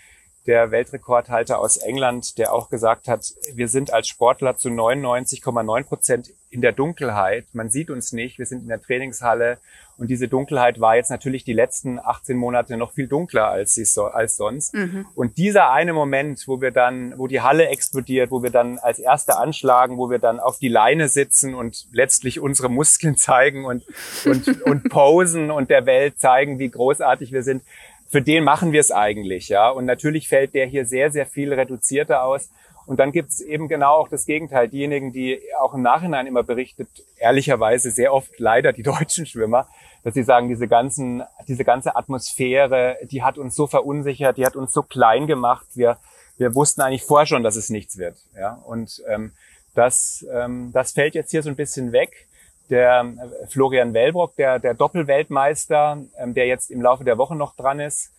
der 0.46 0.70
Weltrekordhalter 0.70 1.58
aus 1.58 1.76
England, 1.76 2.38
der 2.38 2.52
auch 2.52 2.70
gesagt 2.70 3.08
hat, 3.08 3.32
wir 3.52 3.66
sind 3.66 3.92
als 3.92 4.06
Sportler 4.06 4.56
zu 4.56 4.68
99,9 4.68 5.84
Prozent 5.84 6.30
in 6.50 6.60
der 6.60 6.70
Dunkelheit. 6.70 7.46
Man 7.52 7.70
sieht 7.70 7.90
uns 7.90 8.12
nicht. 8.12 8.38
Wir 8.38 8.46
sind 8.46 8.62
in 8.62 8.68
der 8.68 8.80
Trainingshalle 8.80 9.58
Und 9.98 10.08
diese 10.08 10.26
Dunkelheit 10.26 10.80
war 10.80 10.96
jetzt 10.96 11.10
natürlich 11.10 11.44
die 11.44 11.52
letzten 11.52 11.98
18 11.98 12.36
Monate 12.36 12.76
noch 12.76 12.92
viel 12.92 13.06
dunkler 13.06 13.48
als, 13.48 13.74
sie 13.74 13.84
so, 13.84 14.06
als 14.06 14.36
sonst. 14.36 14.74
Mhm. 14.74 15.06
Und 15.14 15.38
dieser 15.38 15.70
eine 15.70 15.92
Moment, 15.92 16.42
wo 16.46 16.60
wir 16.60 16.70
dann, 16.70 17.18
wo 17.18 17.26
die 17.26 17.40
Halle 17.40 17.68
explodiert, 17.68 18.30
wo 18.30 18.42
wir 18.42 18.50
dann 18.50 18.78
als 18.78 18.98
Erste 18.98 19.36
anschlagen, 19.36 19.98
wo 19.98 20.10
wir 20.10 20.18
dann 20.18 20.40
auf 20.40 20.58
die 20.58 20.68
Leine 20.68 21.08
sitzen 21.08 21.54
und 21.54 21.86
letztlich 21.92 22.40
unsere 22.40 22.68
Muskeln 22.68 23.16
zeigen 23.16 23.64
und, 23.64 23.84
und, 24.24 24.62
und 24.62 24.88
posen 24.88 25.50
und 25.50 25.70
der 25.70 25.86
Welt 25.86 26.18
zeigen, 26.18 26.58
wie 26.58 26.70
großartig 26.70 27.32
wir 27.32 27.42
sind, 27.42 27.62
für 28.08 28.20
den 28.20 28.44
machen 28.44 28.72
wir 28.72 28.80
es 28.80 28.90
eigentlich, 28.90 29.48
ja. 29.48 29.70
Und 29.70 29.86
natürlich 29.86 30.28
fällt 30.28 30.52
der 30.52 30.66
hier 30.66 30.84
sehr, 30.84 31.10
sehr 31.10 31.24
viel 31.24 31.52
reduzierter 31.52 32.24
aus. 32.24 32.50
Und 32.84 33.00
dann 33.00 33.10
gibt 33.10 33.30
es 33.30 33.40
eben 33.40 33.68
genau 33.68 33.94
auch 33.94 34.08
das 34.08 34.26
Gegenteil. 34.26 34.68
Diejenigen, 34.68 35.12
die 35.12 35.40
auch 35.60 35.72
im 35.72 35.80
Nachhinein 35.80 36.26
immer 36.26 36.42
berichtet, 36.42 36.88
ehrlicherweise 37.16 37.90
sehr 37.90 38.12
oft 38.12 38.38
leider 38.38 38.74
die 38.74 38.82
deutschen 38.82 39.24
Schwimmer, 39.24 39.66
dass 40.04 40.14
sie 40.14 40.22
sagen, 40.22 40.48
diese 40.48 40.68
ganzen, 40.68 41.22
diese 41.46 41.64
ganze 41.64 41.96
Atmosphäre, 41.96 42.98
die 43.04 43.22
hat 43.22 43.38
uns 43.38 43.54
so 43.54 43.66
verunsichert, 43.66 44.36
die 44.36 44.46
hat 44.46 44.56
uns 44.56 44.72
so 44.72 44.82
klein 44.82 45.26
gemacht. 45.26 45.66
Wir, 45.74 45.98
wir 46.38 46.54
wussten 46.54 46.80
eigentlich 46.80 47.04
vorher 47.04 47.26
schon, 47.26 47.42
dass 47.42 47.56
es 47.56 47.70
nichts 47.70 47.98
wird. 47.98 48.16
Ja? 48.36 48.54
Und 48.66 49.02
ähm, 49.08 49.32
das, 49.74 50.26
ähm, 50.32 50.70
das 50.72 50.92
fällt 50.92 51.14
jetzt 51.14 51.30
hier 51.30 51.42
so 51.42 51.48
ein 51.48 51.56
bisschen 51.56 51.92
weg. 51.92 52.26
Der 52.68 53.00
äh, 53.02 53.46
Florian 53.46 53.94
Wellbrock, 53.94 54.36
der, 54.36 54.58
der 54.58 54.74
Doppelweltmeister, 54.74 56.02
ähm, 56.18 56.34
der 56.34 56.46
jetzt 56.46 56.70
im 56.70 56.82
Laufe 56.82 57.04
der 57.04 57.18
Woche 57.18 57.36
noch 57.36 57.54
dran 57.54 57.80
ist, 57.80 58.10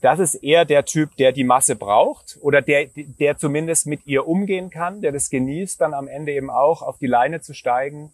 das 0.00 0.18
ist 0.18 0.36
eher 0.36 0.64
der 0.64 0.84
Typ, 0.84 1.16
der 1.16 1.32
die 1.32 1.44
Masse 1.44 1.76
braucht 1.76 2.38
oder 2.40 2.62
der, 2.62 2.86
der 2.94 3.36
zumindest 3.36 3.86
mit 3.86 4.06
ihr 4.06 4.26
umgehen 4.26 4.70
kann, 4.70 5.02
der 5.02 5.12
das 5.12 5.28
genießt, 5.30 5.80
dann 5.80 5.94
am 5.94 6.08
Ende 6.08 6.32
eben 6.32 6.50
auch 6.50 6.82
auf 6.82 6.98
die 6.98 7.06
Leine 7.06 7.40
zu 7.40 7.54
steigen. 7.54 8.12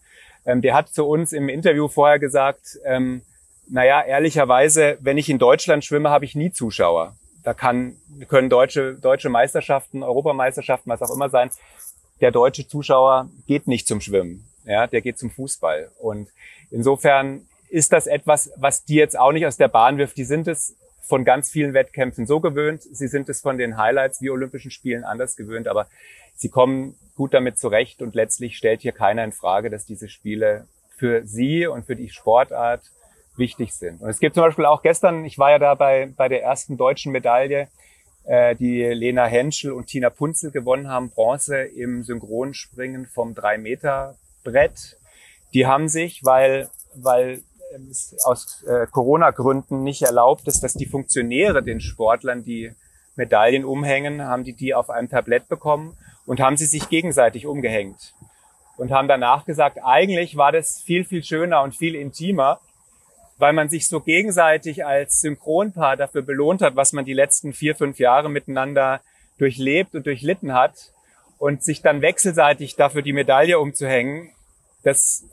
Ähm, 0.51 0.63
der 0.63 0.75
hat 0.75 0.89
zu 0.89 1.07
uns 1.07 1.33
im 1.33 1.49
Interview 1.49 1.87
vorher 1.87 2.19
gesagt, 2.19 2.79
ähm, 2.85 3.23
naja, 3.69 4.03
ehrlicherweise, 4.03 4.99
wenn 5.01 5.17
ich 5.17 5.29
in 5.29 5.39
Deutschland 5.39 5.85
schwimme, 5.85 6.11
habe 6.11 6.25
ich 6.25 6.35
nie 6.35 6.51
Zuschauer. 6.51 7.15
Da 7.45 7.55
kann, 7.55 7.95
können 8.29 8.51
deutsche, 8.51 8.95
deutsche 8.95 9.29
Meisterschaften, 9.29 10.03
Europameisterschaften, 10.03 10.91
was 10.91 11.03
auch 11.03 11.15
immer 11.15 11.31
sein. 11.31 11.51
Der 12.21 12.33
deutsche 12.33 12.67
Zuschauer 12.67 13.31
geht 13.47 13.69
nicht 13.69 13.87
zum 13.87 14.01
Schwimmen. 14.01 14.45
Ja, 14.65 14.89
der 14.89 15.01
geht 15.01 15.19
zum 15.19 15.31
Fußball. 15.31 15.93
Und 16.01 16.29
insofern 16.73 17.47
ist 17.69 17.93
das 17.93 18.09
etwas, 18.09 18.51
was 18.57 18.85
die 18.85 18.97
jetzt 18.97 19.17
auch 19.17 19.31
nicht 19.31 19.47
aus 19.47 19.57
der 19.57 19.69
Bahn 19.69 19.99
wirft. 19.99 20.17
Die 20.17 20.25
sind 20.25 20.49
es 20.49 20.75
von 21.01 21.25
ganz 21.25 21.49
vielen 21.51 21.75
Wettkämpfen 21.75 22.27
so 22.27 22.41
gewöhnt. 22.41 22.83
Sie 22.83 23.07
sind 23.07 23.29
es 23.29 23.41
von 23.41 23.57
den 23.57 23.77
Highlights 23.77 24.21
wie 24.21 24.31
Olympischen 24.31 24.73
Spielen 24.73 25.05
anders 25.05 25.37
gewöhnt, 25.37 25.69
aber 25.69 25.87
sie 26.35 26.49
kommen 26.49 26.97
gut 27.21 27.35
damit 27.35 27.59
zurecht 27.59 28.01
und 28.01 28.15
letztlich 28.15 28.57
stellt 28.57 28.81
hier 28.81 28.93
keiner 28.93 29.23
in 29.23 29.33
Frage, 29.33 29.69
dass 29.69 29.85
diese 29.85 30.09
Spiele 30.09 30.67
für 30.97 31.23
sie 31.27 31.67
und 31.67 31.85
für 31.85 31.95
die 31.95 32.09
Sportart 32.09 32.81
wichtig 33.37 33.75
sind. 33.75 34.01
Und 34.01 34.09
es 34.09 34.21
gibt 34.21 34.37
zum 34.37 34.45
Beispiel 34.45 34.65
auch 34.65 34.81
gestern, 34.81 35.27
ich 35.27 35.39
war 35.39 35.51
ja 35.51 35.59
da 35.59 35.75
bei, 35.75 36.11
bei 36.17 36.31
der 36.31 36.43
ersten 36.43 36.79
deutschen 36.79 37.13
Medaille, 37.13 37.69
äh, 38.25 38.57
die 38.57 38.85
Lena 38.85 39.27
Henschel 39.27 39.73
und 39.73 39.89
Tina 39.89 40.09
Punzel 40.09 40.51
gewonnen 40.51 40.89
haben, 40.89 41.11
Bronze 41.11 41.59
im 41.61 42.05
Synchronspringen 42.05 43.05
vom 43.05 43.35
3-Meter-Brett. 43.35 44.97
Die 45.53 45.67
haben 45.67 45.91
sich, 45.91 46.25
weil, 46.25 46.71
weil 46.95 47.43
es 47.91 48.17
aus 48.25 48.63
äh, 48.63 48.87
Corona-Gründen 48.87 49.83
nicht 49.83 50.01
erlaubt 50.01 50.49
ist, 50.49 50.63
dass 50.63 50.73
die 50.73 50.87
Funktionäre 50.87 51.63
den 51.63 51.83
Sportlern 51.83 52.45
die 52.45 52.73
Medaillen 53.15 53.67
umhängen, 53.67 54.23
haben 54.23 54.43
die 54.43 54.55
die 54.55 54.73
auf 54.73 54.89
einem 54.89 55.11
Tablett 55.11 55.49
bekommen 55.51 55.99
und 56.31 56.39
haben 56.39 56.57
sie 56.57 56.67
sich 56.67 56.89
gegenseitig 56.89 57.45
umgehängt 57.45 58.15
und 58.77 58.93
haben 58.93 59.09
danach 59.09 59.47
gesagt, 59.47 59.81
eigentlich 59.83 60.37
war 60.37 60.53
das 60.53 60.81
viel, 60.81 61.05
viel 61.05 61.25
schöner 61.25 61.61
und 61.63 61.75
viel 61.75 61.97
intimer, 61.97 62.61
weil 63.39 63.53
man 63.53 63.69
sich 63.69 63.89
so 63.89 63.99
gegenseitig 63.99 64.87
als 64.87 65.19
Synchronpaar 65.23 65.97
dafür 65.97 66.23
belohnt 66.23 66.63
hat, 66.63 66.77
was 66.77 66.93
man 66.93 67.05
die 67.05 67.15
letzten 67.15 67.53
vier, 67.53 67.75
fünf 67.75 67.99
Jahre 67.99 68.31
miteinander 68.31 69.01
durchlebt 69.39 69.97
und 69.97 70.07
durchlitten 70.07 70.55
hat 70.55 70.93
und 71.39 71.65
sich 71.65 71.83
dann 71.83 72.01
wechselseitig 72.01 72.77
dafür 72.77 73.03
die 73.03 73.13
Medaille 73.13 73.59
umzuhängen, 73.59 74.31
das 74.85 75.25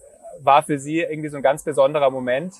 war 0.41 0.63
für 0.63 0.79
sie 0.79 1.01
irgendwie 1.01 1.29
so 1.29 1.37
ein 1.37 1.43
ganz 1.43 1.61
besonderer 1.63 2.09
Moment. 2.09 2.55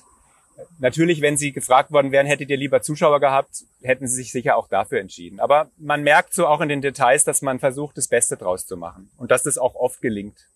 Natürlich, 0.78 1.20
wenn 1.20 1.36
sie 1.36 1.52
gefragt 1.52 1.92
worden 1.92 2.12
wären, 2.12 2.26
hättet 2.26 2.50
ihr 2.50 2.56
lieber 2.56 2.82
Zuschauer 2.82 3.20
gehabt, 3.20 3.64
hätten 3.82 4.06
sie 4.06 4.16
sich 4.16 4.32
sicher 4.32 4.56
auch 4.56 4.68
dafür 4.68 5.00
entschieden. 5.00 5.40
Aber 5.40 5.70
man 5.76 6.02
merkt 6.02 6.34
so 6.34 6.46
auch 6.46 6.60
in 6.60 6.68
den 6.68 6.80
Details, 6.80 7.24
dass 7.24 7.42
man 7.42 7.58
versucht, 7.58 7.96
das 7.96 8.08
Beste 8.08 8.36
draus 8.36 8.66
zu 8.66 8.76
machen 8.76 9.10
und 9.16 9.30
dass 9.30 9.42
das 9.42 9.58
auch 9.58 9.74
oft 9.74 10.00
gelingt. 10.00 10.48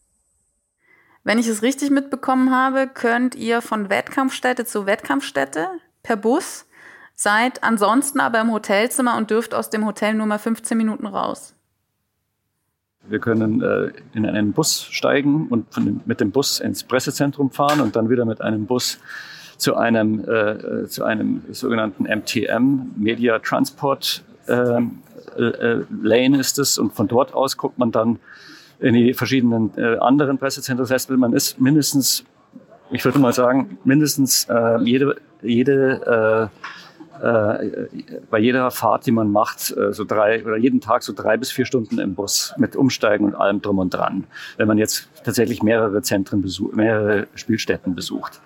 Wenn 1.24 1.38
ich 1.38 1.46
es 1.46 1.62
richtig 1.62 1.90
mitbekommen 1.90 2.50
habe, 2.50 2.88
könnt 2.88 3.36
ihr 3.36 3.62
von 3.62 3.90
Wettkampfstätte 3.90 4.64
zu 4.64 4.86
Wettkampfstätte 4.86 5.68
per 6.02 6.16
Bus, 6.16 6.66
seid 7.14 7.62
ansonsten 7.62 8.18
aber 8.18 8.40
im 8.40 8.52
Hotelzimmer 8.52 9.16
und 9.16 9.30
dürft 9.30 9.54
aus 9.54 9.70
dem 9.70 9.86
Hotel 9.86 10.14
nur 10.14 10.26
mal 10.26 10.38
15 10.38 10.76
Minuten 10.76 11.06
raus. 11.06 11.54
Wir 13.04 13.18
können 13.18 13.62
äh, 13.62 13.92
in 14.14 14.26
einen 14.26 14.52
Bus 14.52 14.84
steigen 14.84 15.48
und 15.48 15.76
dem, 15.76 16.00
mit 16.06 16.20
dem 16.20 16.30
Bus 16.30 16.60
ins 16.60 16.84
Pressezentrum 16.84 17.50
fahren 17.50 17.80
und 17.80 17.96
dann 17.96 18.10
wieder 18.10 18.24
mit 18.24 18.40
einem 18.40 18.66
Bus 18.66 18.98
zu 19.62 19.76
einem, 19.76 20.28
äh, 20.28 20.86
zu 20.88 21.04
einem 21.04 21.42
sogenannten 21.52 22.04
MTM, 22.04 22.90
Media 22.96 23.38
Transport 23.38 24.24
äh, 24.48 24.80
äh, 25.40 25.84
Lane 26.02 26.40
ist 26.40 26.58
es. 26.58 26.78
Und 26.78 26.92
von 26.92 27.06
dort 27.06 27.32
aus 27.32 27.56
guckt 27.56 27.78
man 27.78 27.92
dann 27.92 28.18
in 28.80 28.94
die 28.94 29.14
verschiedenen 29.14 29.70
äh, 29.76 29.98
anderen 29.98 30.36
Pressezentren. 30.38 30.82
Das 30.82 30.90
heißt, 30.90 31.10
man 31.10 31.32
ist 31.32 31.60
mindestens, 31.60 32.24
ich 32.90 33.04
würde 33.04 33.20
mal 33.20 33.32
sagen, 33.32 33.78
mindestens 33.84 34.48
äh, 34.50 34.82
jede, 34.82 35.16
jede 35.42 36.50
äh, 37.22 37.24
äh, 37.24 37.86
bei 38.30 38.40
jeder 38.40 38.72
Fahrt, 38.72 39.06
die 39.06 39.12
man 39.12 39.30
macht, 39.30 39.76
äh, 39.76 39.92
so 39.92 40.02
drei 40.02 40.44
oder 40.44 40.56
jeden 40.56 40.80
Tag 40.80 41.04
so 41.04 41.12
drei 41.12 41.36
bis 41.36 41.52
vier 41.52 41.66
Stunden 41.66 42.00
im 42.00 42.16
Bus 42.16 42.52
mit 42.56 42.74
Umsteigen 42.74 43.26
und 43.26 43.36
allem 43.36 43.62
drum 43.62 43.78
und 43.78 43.94
dran, 43.94 44.24
wenn 44.56 44.66
man 44.66 44.76
jetzt 44.76 45.08
tatsächlich 45.22 45.62
mehrere 45.62 46.02
Zentren 46.02 46.42
besucht, 46.42 46.74
mehrere 46.74 47.28
Spielstätten 47.36 47.94
besucht. 47.94 48.40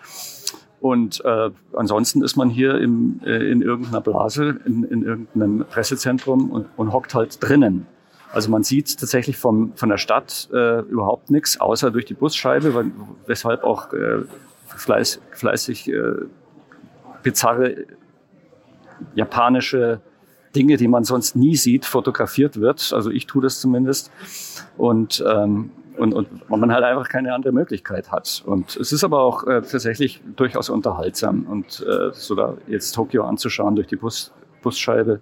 Und 0.86 1.20
äh, 1.24 1.50
ansonsten 1.72 2.22
ist 2.22 2.36
man 2.36 2.48
hier 2.48 2.78
im, 2.78 3.20
äh, 3.24 3.50
in 3.50 3.60
irgendeiner 3.60 4.00
Blase, 4.00 4.60
in, 4.64 4.84
in 4.84 5.02
irgendeinem 5.02 5.64
Pressezentrum 5.68 6.48
und, 6.52 6.66
und 6.76 6.92
hockt 6.92 7.12
halt 7.12 7.38
drinnen. 7.40 7.88
Also 8.32 8.52
man 8.52 8.62
sieht 8.62 8.96
tatsächlich 9.00 9.36
vom, 9.36 9.72
von 9.74 9.88
der 9.88 9.98
Stadt 9.98 10.48
äh, 10.52 10.82
überhaupt 10.82 11.28
nichts, 11.28 11.60
außer 11.60 11.90
durch 11.90 12.04
die 12.04 12.14
Busscheibe, 12.14 12.92
weshalb 13.26 13.64
auch 13.64 13.92
äh, 13.94 14.22
fleiß, 14.76 15.20
fleißig 15.32 15.88
äh, 15.88 16.12
bizarre 17.24 17.86
japanische 19.16 20.00
Dinge, 20.54 20.76
die 20.76 20.86
man 20.86 21.02
sonst 21.02 21.34
nie 21.34 21.56
sieht, 21.56 21.84
fotografiert 21.84 22.60
wird. 22.60 22.92
Also 22.92 23.10
ich 23.10 23.26
tue 23.26 23.42
das 23.42 23.60
zumindest. 23.60 24.12
Und, 24.76 25.24
ähm, 25.28 25.72
und, 25.96 26.12
und 26.12 26.48
man 26.48 26.72
halt 26.72 26.84
einfach 26.84 27.08
keine 27.08 27.34
andere 27.34 27.52
Möglichkeit 27.52 28.10
hat. 28.10 28.42
Und 28.46 28.76
es 28.76 28.92
ist 28.92 29.04
aber 29.04 29.20
auch 29.20 29.44
äh, 29.44 29.62
tatsächlich 29.62 30.22
durchaus 30.36 30.70
unterhaltsam. 30.70 31.46
Und 31.46 31.84
äh, 31.86 32.12
so 32.12 32.34
da 32.34 32.56
jetzt 32.66 32.92
Tokio 32.92 33.24
anzuschauen 33.24 33.76
durch 33.76 33.86
die 33.86 33.96
Bus, 33.96 34.32
Busscheibe. 34.62 35.20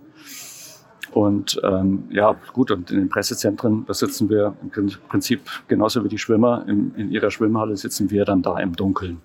Und 1.12 1.60
ähm, 1.62 2.08
ja, 2.10 2.34
gut, 2.52 2.72
und 2.72 2.90
in 2.90 2.98
den 2.98 3.08
Pressezentren, 3.08 3.84
da 3.86 3.94
sitzen 3.94 4.28
wir 4.28 4.56
im 4.62 4.90
Prinzip 5.08 5.42
genauso 5.68 6.02
wie 6.04 6.08
die 6.08 6.18
Schwimmer. 6.18 6.64
In, 6.66 6.92
in 6.96 7.12
ihrer 7.12 7.30
Schwimmhalle 7.30 7.76
sitzen 7.76 8.10
wir 8.10 8.24
dann 8.24 8.42
da 8.42 8.58
im 8.58 8.74
Dunkeln. 8.74 9.20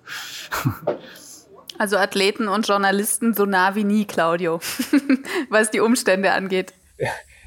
Also 1.78 1.96
Athleten 1.96 2.46
und 2.46 2.68
Journalisten 2.68 3.34
so 3.34 3.46
nah 3.46 3.74
wie 3.74 3.84
nie, 3.84 4.04
Claudio, 4.04 4.60
was 5.48 5.70
die 5.70 5.80
Umstände 5.80 6.32
angeht. 6.32 6.74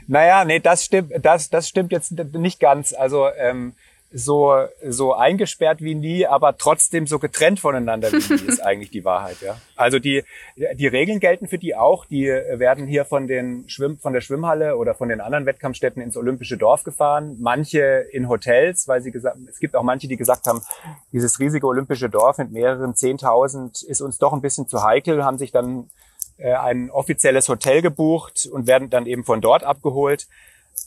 Naja, 0.07 0.43
nee, 0.43 0.60
das 0.60 0.86
stimmt, 0.86 1.12
das, 1.22 1.50
das 1.50 1.69
stimmt 1.69 1.91
jetzt 1.91 2.12
nicht 2.33 2.60
ganz. 2.60 2.93
Also 2.93 3.27
ähm, 3.38 3.74
so, 4.13 4.67
so 4.88 5.15
eingesperrt 5.15 5.82
wie 5.82 5.96
nie, 5.96 6.27
aber 6.27 6.55
trotzdem 6.58 7.08
so 7.08 7.17
getrennt 7.17 7.60
voneinander 7.60 8.12
wie 8.12 8.17
nie 8.17 8.48
ist 8.48 8.60
eigentlich 8.63 8.91
die 8.91 9.03
Wahrheit, 9.03 9.38
ja. 9.41 9.58
Also 9.75 9.98
die, 9.98 10.24
die 10.55 10.88
Regeln 10.88 11.20
gelten 11.20 11.48
für 11.48 11.58
die 11.58 11.75
auch. 11.75 12.05
Die 12.05 12.27
werden 12.27 12.86
hier 12.86 13.05
von 13.05 13.27
den 13.27 13.67
Schwimm, 13.67 13.98
von 13.98 14.13
der 14.13 14.22
Schwimmhalle 14.22 14.77
oder 14.77 14.93
von 14.93 15.10
den 15.10 15.20
anderen 15.20 15.48
Wettkampfstätten 15.48 16.01
ins 16.01 16.15
Olympische 16.15 16.58
Dorf 16.58 16.84
gefahren. 16.84 17.38
Manche 17.39 18.05
in 18.12 18.29
Hotels, 18.29 18.88
weil 18.88 19.01
sie 19.01 19.12
gesagt, 19.12 19.38
es 19.50 19.60
gibt 19.60 19.75
auch 19.75 19.84
manche, 19.84 20.08
die 20.08 20.17
gesagt 20.17 20.46
haben, 20.46 20.62
dieses 21.12 21.39
riesige 21.39 21.65
Olympische 21.65 22.10
Dorf 22.10 22.38
mit 22.38 22.51
mehreren 22.51 22.93
Zehntausend 22.93 23.82
ist 23.82 24.01
uns 24.01 24.20
doch 24.20 24.32
ein 24.32 24.41
bisschen 24.41 24.67
zu 24.67 24.84
heikel, 24.84 25.25
haben 25.25 25.39
sich 25.39 25.51
dann 25.51 25.89
äh, 26.38 26.53
ein 26.53 26.91
offizielles 26.91 27.50
Hotel 27.50 27.82
gebucht 27.82 28.48
und 28.51 28.67
werden 28.67 28.91
dann 28.91 29.08
eben 29.08 29.24
von 29.24 29.41
dort 29.41 29.63
abgeholt. 29.63 30.27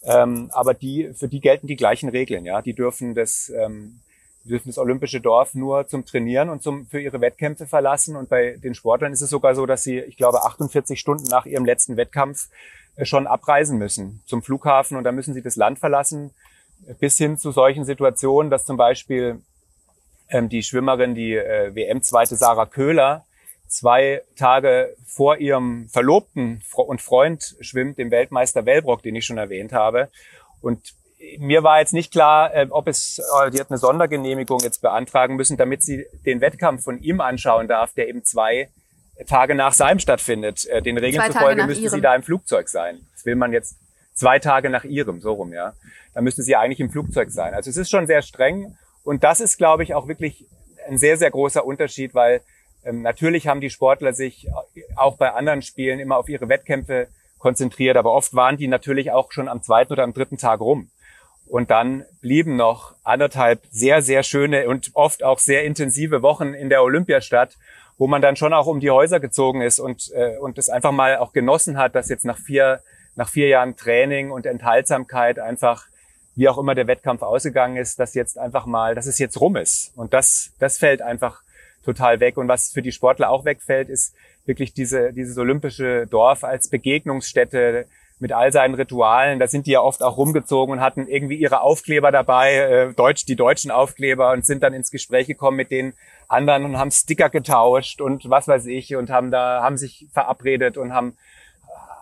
Ähm, 0.05 0.51
aber 0.53 0.75
die, 0.75 1.13
für 1.15 1.29
die 1.29 1.41
gelten 1.41 1.67
die 1.67 1.77
gleichen 1.77 2.09
Regeln, 2.09 2.45
ja. 2.45 2.63
Die 2.63 2.75
dürfen 2.75 3.15
das, 3.15 3.51
ähm, 3.57 4.01
die 4.45 4.51
dürfen 4.51 4.69
das 4.69 4.79
olympische 4.79 5.21
Dorf 5.21 5.55
nur 5.55 5.87
zum 5.89 6.05
Trainieren 6.05 6.49
und 6.49 6.63
zum, 6.63 6.87
für 6.87 7.01
ihre 7.01 7.21
Wettkämpfe 7.21 7.67
verlassen. 7.67 8.17
Und 8.17 8.29
bei 8.29 8.57
den 8.57 8.75
Sportlern 8.75 9.13
ist 9.13 9.21
es 9.21 9.31
sogar 9.31 9.55
so, 9.55 9.67
dass 9.67 9.83
sie, 9.83 9.99
ich 9.99 10.17
glaube, 10.17 10.45
48 10.45 10.99
Stunden 10.99 11.25
nach 11.25 11.47
ihrem 11.47 11.65
letzten 11.65 11.97
Wettkampf 11.97 12.49
äh, 12.97 13.05
schon 13.05 13.27
abreisen 13.27 13.79
müssen 13.79 14.23
zum 14.27 14.43
Flughafen 14.43 14.97
und 14.97 15.05
da 15.05 15.13
müssen 15.13 15.35
sie 15.35 15.43
das 15.43 15.57
Land 15.57 15.79
verlassen, 15.79 16.31
bis 16.99 17.17
hin 17.19 17.37
zu 17.37 17.51
solchen 17.51 17.85
Situationen, 17.85 18.51
dass 18.51 18.65
zum 18.65 18.77
Beispiel 18.77 19.43
ähm, 20.29 20.49
die 20.49 20.63
Schwimmerin, 20.63 21.15
die 21.15 21.35
äh, 21.35 21.75
WM-Zweite 21.75 22.37
Sarah 22.37 22.67
Köhler, 22.67 23.26
zwei 23.69 24.23
Tage 24.37 24.95
vor 25.05 25.39
ihrem 25.39 25.89
Verlobten 25.89 26.63
und 26.75 27.01
Freund 27.01 27.57
schwimmt, 27.61 27.99
dem 27.99 28.11
Weltmeister 28.11 28.67
Wellbrock, 28.67 29.03
den 29.03 29.15
ich 29.15 29.25
schon 29.25 29.39
erwähnt 29.39 29.73
habe. 29.73 30.09
Und 30.61 30.95
mir 31.39 31.63
war 31.63 31.81
jetzt 31.81 31.93
nicht 31.93 32.13
klar, 32.13 32.55
äh, 32.55 32.67
ob 32.71 32.89
es, 32.89 33.19
äh, 33.19 33.51
die 33.51 33.61
hat 33.61 33.71
eine 33.71 33.79
Sondergenehmigung 33.79 34.61
jetzt 34.61 34.83
beantragen 34.83 35.37
müssen, 35.37 35.57
damit 35.57 35.83
sie 35.83 36.07
den 36.25 36.41
Wettkampf 36.41 36.85
von 36.85 37.01
ihm 37.01 37.21
anschauen 37.21 37.69
darf, 37.69 37.95
der 37.95 38.09
eben 38.09 38.25
zwei 38.25 38.69
Tage 39.27 39.55
nach 39.55 39.73
seinem 39.73 39.99
stattfindet. 39.99 40.67
Äh, 40.67 40.83
den 40.83 40.99
Regeln 40.99 41.33
zufolge 41.33 41.65
müsste 41.65 41.85
ihrem. 41.85 41.95
sie 41.95 42.01
da 42.01 42.15
im 42.15 42.23
Flugzeug 42.23 42.69
sein. 42.69 43.01
Das 43.15 43.25
will 43.25 43.35
man 43.35 43.53
jetzt 43.53 43.77
zwei 44.15 44.39
Tage 44.39 44.69
nach 44.71 44.85
ihrem, 44.85 45.21
so 45.21 45.33
rum, 45.33 45.53
ja. 45.53 45.73
Da 46.15 46.21
müsste 46.21 46.43
sie 46.43 46.57
eigentlich 46.57 46.81
im 46.81 46.91
Flugzeug 46.91 47.31
sein. 47.31 47.55
Also 47.55 47.71
es 47.71 47.77
ist 47.77 47.91
schon 47.91 48.07
sehr 48.07 48.23
streng. 48.23 48.77
Und 49.05 49.25
das 49.25 49.41
ist, 49.41 49.57
glaube 49.57 49.83
ich, 49.83 49.95
auch 49.95 50.09
wirklich 50.09 50.47
ein 50.89 50.99
sehr, 50.99 51.17
sehr 51.17 51.31
großer 51.31 51.65
Unterschied, 51.65 52.15
weil 52.15 52.41
natürlich 52.93 53.49
haben 53.49 53.61
die 53.61 53.71
Sportler 53.71 54.13
sich 54.13 54.49
auch 54.97 55.17
bei 55.17 55.33
anderen 55.33 55.63
Spielen 55.63 55.99
immer 55.99 56.17
auf 56.17 56.29
ihre 56.29 56.49
Wettkämpfe 56.49 57.09
konzentriert, 57.39 57.97
aber 57.97 58.13
oft 58.13 58.35
waren 58.35 58.57
die 58.57 58.69
natürlich 58.69 59.13
auch 59.13 59.31
schon 59.33 59.49
am 59.49 59.63
zweiten 59.63 59.93
oder 59.93 60.03
am 60.03 60.13
dritten 60.13 60.39
Tag 60.39 60.61
rum. 60.61 60.91
Und 61.49 61.71
dann 61.71 62.05
blieben 62.21 62.57
noch 62.57 62.95
anderthalb 63.05 63.61
sehr, 63.71 64.03
sehr 64.03 64.23
schöne 64.25 64.69
und 64.69 64.91
oft 64.95 65.23
auch 65.23 65.39
sehr 65.39 65.65
intensive 65.65 66.23
Wochen 66.23 66.55
in 66.55 66.69
der 66.71 66.83
Olympiastadt, 66.83 67.57
wo 67.99 68.09
man 68.09 68.21
dann 68.21 68.37
schon 68.37 68.53
auch 68.53 68.67
um 68.67 68.81
die 68.81 68.91
Häuser 68.91 69.21
gezogen 69.21 69.61
ist 69.61 69.79
und, 69.79 70.11
äh, 70.13 70.37
und 70.39 70.59
es 70.59 70.69
einfach 70.69 70.93
mal 70.93 71.19
auch 71.19 71.33
genossen 71.33 71.79
hat, 71.79 71.95
dass 71.95 72.09
jetzt 72.09 72.25
nach 72.25 72.39
vier, 72.39 72.81
nach 73.15 73.29
vier 73.29 73.49
Jahren 73.49 73.77
Training 73.77 74.33
und 74.33 74.45
Enthaltsamkeit 74.45 75.39
einfach, 75.39 75.87
wie 76.35 76.49
auch 76.49 76.59
immer 76.59 76.75
der 76.75 76.89
Wettkampf 76.89 77.23
ausgegangen 77.23 77.77
ist, 77.77 78.01
dass 78.01 78.15
jetzt 78.15 78.39
einfach 78.39 78.67
mal, 78.67 78.95
dass 78.95 79.07
es 79.07 79.19
jetzt 79.19 79.41
rum 79.41 79.57
ist. 79.57 79.93
Und 79.97 80.13
das, 80.15 80.51
das 80.59 80.79
fällt 80.79 81.01
einfach 81.01 81.43
total 81.87 82.21
weg. 82.21 82.37
Und 82.37 82.49
was 82.49 82.73
für 82.73 82.83
die 82.83 82.93
Sportler 82.93 83.31
auch 83.31 83.47
wegfällt, 83.47 83.89
ist 83.89 84.15
wirklich 84.45 84.75
diese, 84.75 85.13
dieses 85.13 85.39
olympische 85.39 86.07
Dorf 86.07 86.45
als 86.45 86.69
Begegnungsstätte, 86.69 87.87
mit 88.19 88.33
all 88.33 88.53
seinen 88.53 88.75
Ritualen. 88.75 89.39
Da 89.39 89.47
sind 89.47 89.67
die 89.67 89.73
ja 89.73 89.81
oft 89.81 90.03
auch 90.03 90.17
rumgezogen 90.17 90.75
und 90.75 90.81
hatten 90.81 91.07
irgendwie 91.07 91.37
ihre 91.37 91.61
Aufkleber 91.61 92.11
dabei, 92.11 92.55
äh, 92.55 92.93
Deutsch, 92.95 93.27
die 93.27 93.37
deutschen 93.37 93.71
Aufkleber 93.71 94.33
und 94.33 94.47
sind 94.47 94.63
dann 94.63 94.75
ins 94.75 94.91
Gespräch 94.91 95.27
gekommen 95.27 95.57
mit 95.57 95.71
den 95.71 95.95
anderen 96.29 96.65
und 96.65 96.79
haben 96.79 96.91
Sticker 96.91 97.31
getauscht 97.31 98.01
und 98.01 98.29
was 98.29 98.49
weiß 98.49 98.67
ich 98.67 98.97
und 98.97 99.11
haben 99.11 99.31
da, 99.31 99.63
haben 99.63 99.77
sich 99.77 100.07
verabredet 100.13 100.79
und 100.79 100.93
haben, 100.95 101.17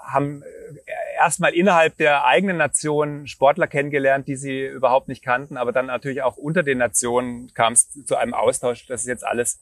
haben 0.05 0.43
äh, 0.43 0.95
erstmal 1.17 1.53
innerhalb 1.53 1.97
der 1.97 2.25
eigenen 2.25 2.59
Nation 2.59 3.27
Sportler 3.27 3.67
kennengelernt, 3.67 4.29
die 4.29 4.37
sie 4.37 4.65
überhaupt 4.65 5.09
nicht 5.09 5.23
kannten, 5.25 5.57
aber 5.57 5.73
dann 5.73 5.87
natürlich 5.87 6.23
auch 6.23 6.37
unter 6.37 6.63
den 6.63 6.79
Nationen 6.79 7.53
kam 7.55 7.73
es 7.73 7.91
zu 8.05 8.17
einem 8.17 8.35
Austausch. 8.35 8.87
Das 8.87 9.01
ist 9.01 9.09
jetzt 9.09 9.27
alles, 9.27 9.59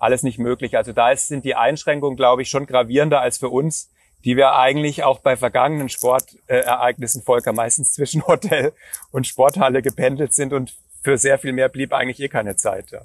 alles 0.00 0.24
nicht 0.24 0.38
möglich. 0.38 0.76
Also 0.76 0.92
da 0.92 1.12
ist, 1.12 1.28
sind 1.28 1.44
die 1.44 1.54
Einschränkungen, 1.54 2.16
glaube 2.16 2.42
ich, 2.42 2.48
schon 2.48 2.66
gravierender 2.66 3.20
als 3.20 3.38
für 3.38 3.48
uns 3.48 3.90
die 4.24 4.36
wir 4.36 4.54
eigentlich 4.54 5.02
auch 5.02 5.20
bei 5.20 5.36
vergangenen 5.36 5.88
Sportereignissen, 5.88 7.22
Volker, 7.22 7.52
meistens 7.52 7.92
zwischen 7.92 8.26
Hotel 8.26 8.72
und 9.10 9.26
Sporthalle 9.26 9.82
gependelt 9.82 10.34
sind 10.34 10.52
und 10.52 10.76
für 11.02 11.16
sehr 11.16 11.38
viel 11.38 11.52
mehr 11.52 11.68
blieb 11.68 11.92
eigentlich 11.92 12.20
eh 12.20 12.28
keine 12.28 12.56
Zeit. 12.56 12.90
Ja. 12.90 13.00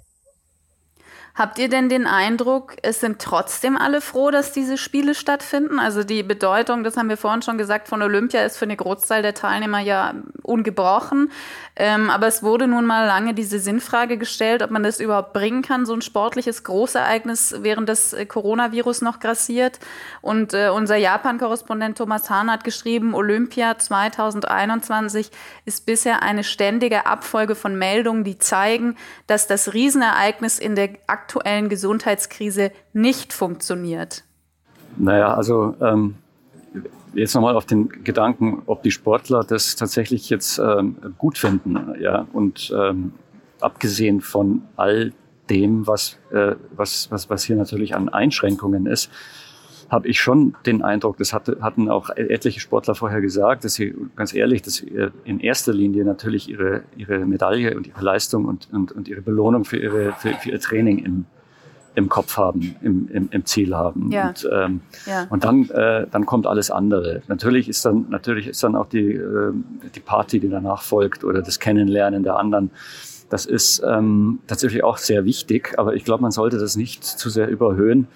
Habt 1.36 1.60
ihr 1.60 1.68
denn 1.68 1.90
den 1.90 2.08
Eindruck, 2.08 2.78
es 2.82 3.02
sind 3.02 3.22
trotzdem 3.22 3.76
alle 3.76 4.00
froh, 4.00 4.32
dass 4.32 4.54
diese 4.54 4.78
Spiele 4.78 5.14
stattfinden? 5.14 5.80
Also 5.80 6.06
die 6.06 6.24
Bedeutung, 6.24 6.86
das 6.86 6.96
haben 6.96 7.10
wir 7.10 7.18
vorhin 7.18 7.42
schon 7.42 7.58
gesagt, 7.58 7.90
von 7.90 8.02
Olympia 8.02 8.46
ist 8.46 8.56
für 8.56 8.64
eine 8.64 8.78
Großzahl 8.78 9.22
der 9.22 9.34
Teilnehmer 9.34 9.80
ja 9.80 10.14
ungebrochen. 10.44 11.30
Ähm, 11.76 12.10
aber 12.10 12.28
es 12.28 12.42
wurde 12.42 12.68
nun 12.68 12.86
mal 12.86 13.06
lange 13.06 13.34
diese 13.34 13.60
Sinnfrage 13.60 14.18
gestellt, 14.18 14.64
ob 14.64 14.72
man 14.72 14.84
das 14.84 15.02
überhaupt 15.02 15.34
bringen 15.34 15.62
kann, 15.62 15.86
so 15.86 15.94
ein 15.94 16.02
sportliches 16.02 16.64
Großereignis, 16.64 17.56
während 17.60 17.90
das 17.90 18.14
äh, 18.14 18.26
Coronavirus 18.26 19.02
noch 19.02 19.20
grassiert. 19.20 19.80
Und 20.22 20.54
äh, 20.54 20.70
unser 20.70 20.96
Japan-Korrespondent 20.96 21.98
Thomas 21.98 22.30
Hahn 22.30 22.50
hat 22.50 22.64
geschrieben, 22.64 23.14
Olympia 23.14 23.78
2021 23.78 25.32
ist 25.66 25.86
bisher 25.86 26.24
eine 26.24 26.46
ständige 26.46 27.06
Abfolge 27.06 27.56
von 27.56 27.78
Meldungen, 27.78 28.24
die 28.24 28.40
zeigen, 28.40 28.96
dass 29.28 29.48
das 29.48 29.74
Riesenereignis 29.74 30.60
in 30.60 30.76
der 30.76 30.88
Gesundheitskrise 31.70 32.72
nicht 32.94 33.34
funktioniert? 33.34 34.24
Naja, 34.98 35.34
also 35.34 35.76
ähm, 35.82 36.16
jetzt 37.14 37.34
nochmal 37.34 37.56
auf 37.56 37.66
den 37.66 37.90
Gedanken, 38.04 38.62
ob 38.66 38.84
die 38.84 38.92
Sportler 38.92 39.44
das 39.44 39.76
tatsächlich 39.76 40.30
jetzt 40.30 40.60
ähm, 40.60 40.98
gut 41.18 41.38
finden. 41.38 41.96
Ja, 42.00 42.28
und 42.34 42.74
ähm, 42.78 43.14
abgesehen 43.60 44.22
von 44.22 44.64
all 44.76 45.14
dem, 45.50 45.88
was, 45.88 46.18
äh, 46.32 46.56
was, 46.76 47.12
was, 47.12 47.30
was 47.30 47.44
hier 47.44 47.56
natürlich 47.56 47.96
an 47.96 48.10
Einschränkungen 48.10 48.86
ist, 48.86 49.10
habe 49.96 50.10
ich 50.10 50.20
schon 50.20 50.56
den 50.66 50.82
Eindruck, 50.82 51.18
das 51.18 51.32
hatte, 51.32 51.58
hatten 51.62 51.90
auch 51.90 52.10
etliche 52.10 52.60
Sportler 52.60 52.96
vorher 52.96 53.22
gesagt, 53.22 53.64
dass 53.64 53.76
sie, 53.76 53.96
ganz 54.18 54.34
ehrlich, 54.34 54.62
dass 54.62 54.76
sie 54.76 55.10
in 55.24 55.40
erster 55.40 55.74
Linie 55.74 56.04
natürlich 56.04 56.50
ihre, 56.50 56.84
ihre 56.98 57.20
Medaille 57.20 57.76
und 57.78 57.88
ihre 57.88 58.02
Leistung 58.02 58.44
und, 58.44 58.68
und, 58.74 58.92
und 58.92 59.08
ihre 59.08 59.22
Belohnung 59.22 59.64
für, 59.64 59.78
ihre, 59.78 60.12
für, 60.14 60.34
für 60.34 60.50
ihr 60.50 60.60
Training 60.60 61.00
im, 61.00 61.26
im 61.96 62.10
Kopf 62.10 62.36
haben, 62.36 62.76
im, 62.82 63.08
im, 63.08 63.30
im 63.32 63.46
Ziel 63.46 63.74
haben. 63.74 64.12
Ja. 64.12 64.28
Und, 64.28 64.50
ähm, 64.52 64.82
ja. 65.06 65.28
und 65.30 65.46
dann, 65.46 65.70
äh, 65.70 66.08
dann 66.12 66.26
kommt 66.26 66.46
alles 66.46 66.70
andere. 66.70 67.22
Natürlich 67.30 67.70
ist 67.70 67.86
dann, 67.86 68.08
natürlich 68.10 68.48
ist 68.48 68.62
dann 68.64 68.76
auch 68.76 68.88
die, 68.88 69.14
äh, 69.14 69.54
die 69.96 70.02
Party, 70.02 70.42
die 70.42 70.50
danach 70.50 70.82
folgt 70.82 71.24
oder 71.24 71.42
das 71.42 71.60
Kennenlernen 71.62 72.24
der 72.24 72.36
anderen. 72.36 72.70
Das 73.30 73.46
ist 73.46 73.82
ähm, 73.88 74.40
tatsächlich 74.46 74.84
auch 74.84 74.98
sehr 74.98 75.24
wichtig, 75.24 75.74
aber 75.78 75.96
ich 75.96 76.04
glaube, 76.04 76.22
man 76.22 76.32
sollte 76.32 76.60
das 76.60 76.76
nicht 76.76 77.06
zu 77.06 77.30
sehr 77.30 77.48
überhöhen 77.48 78.08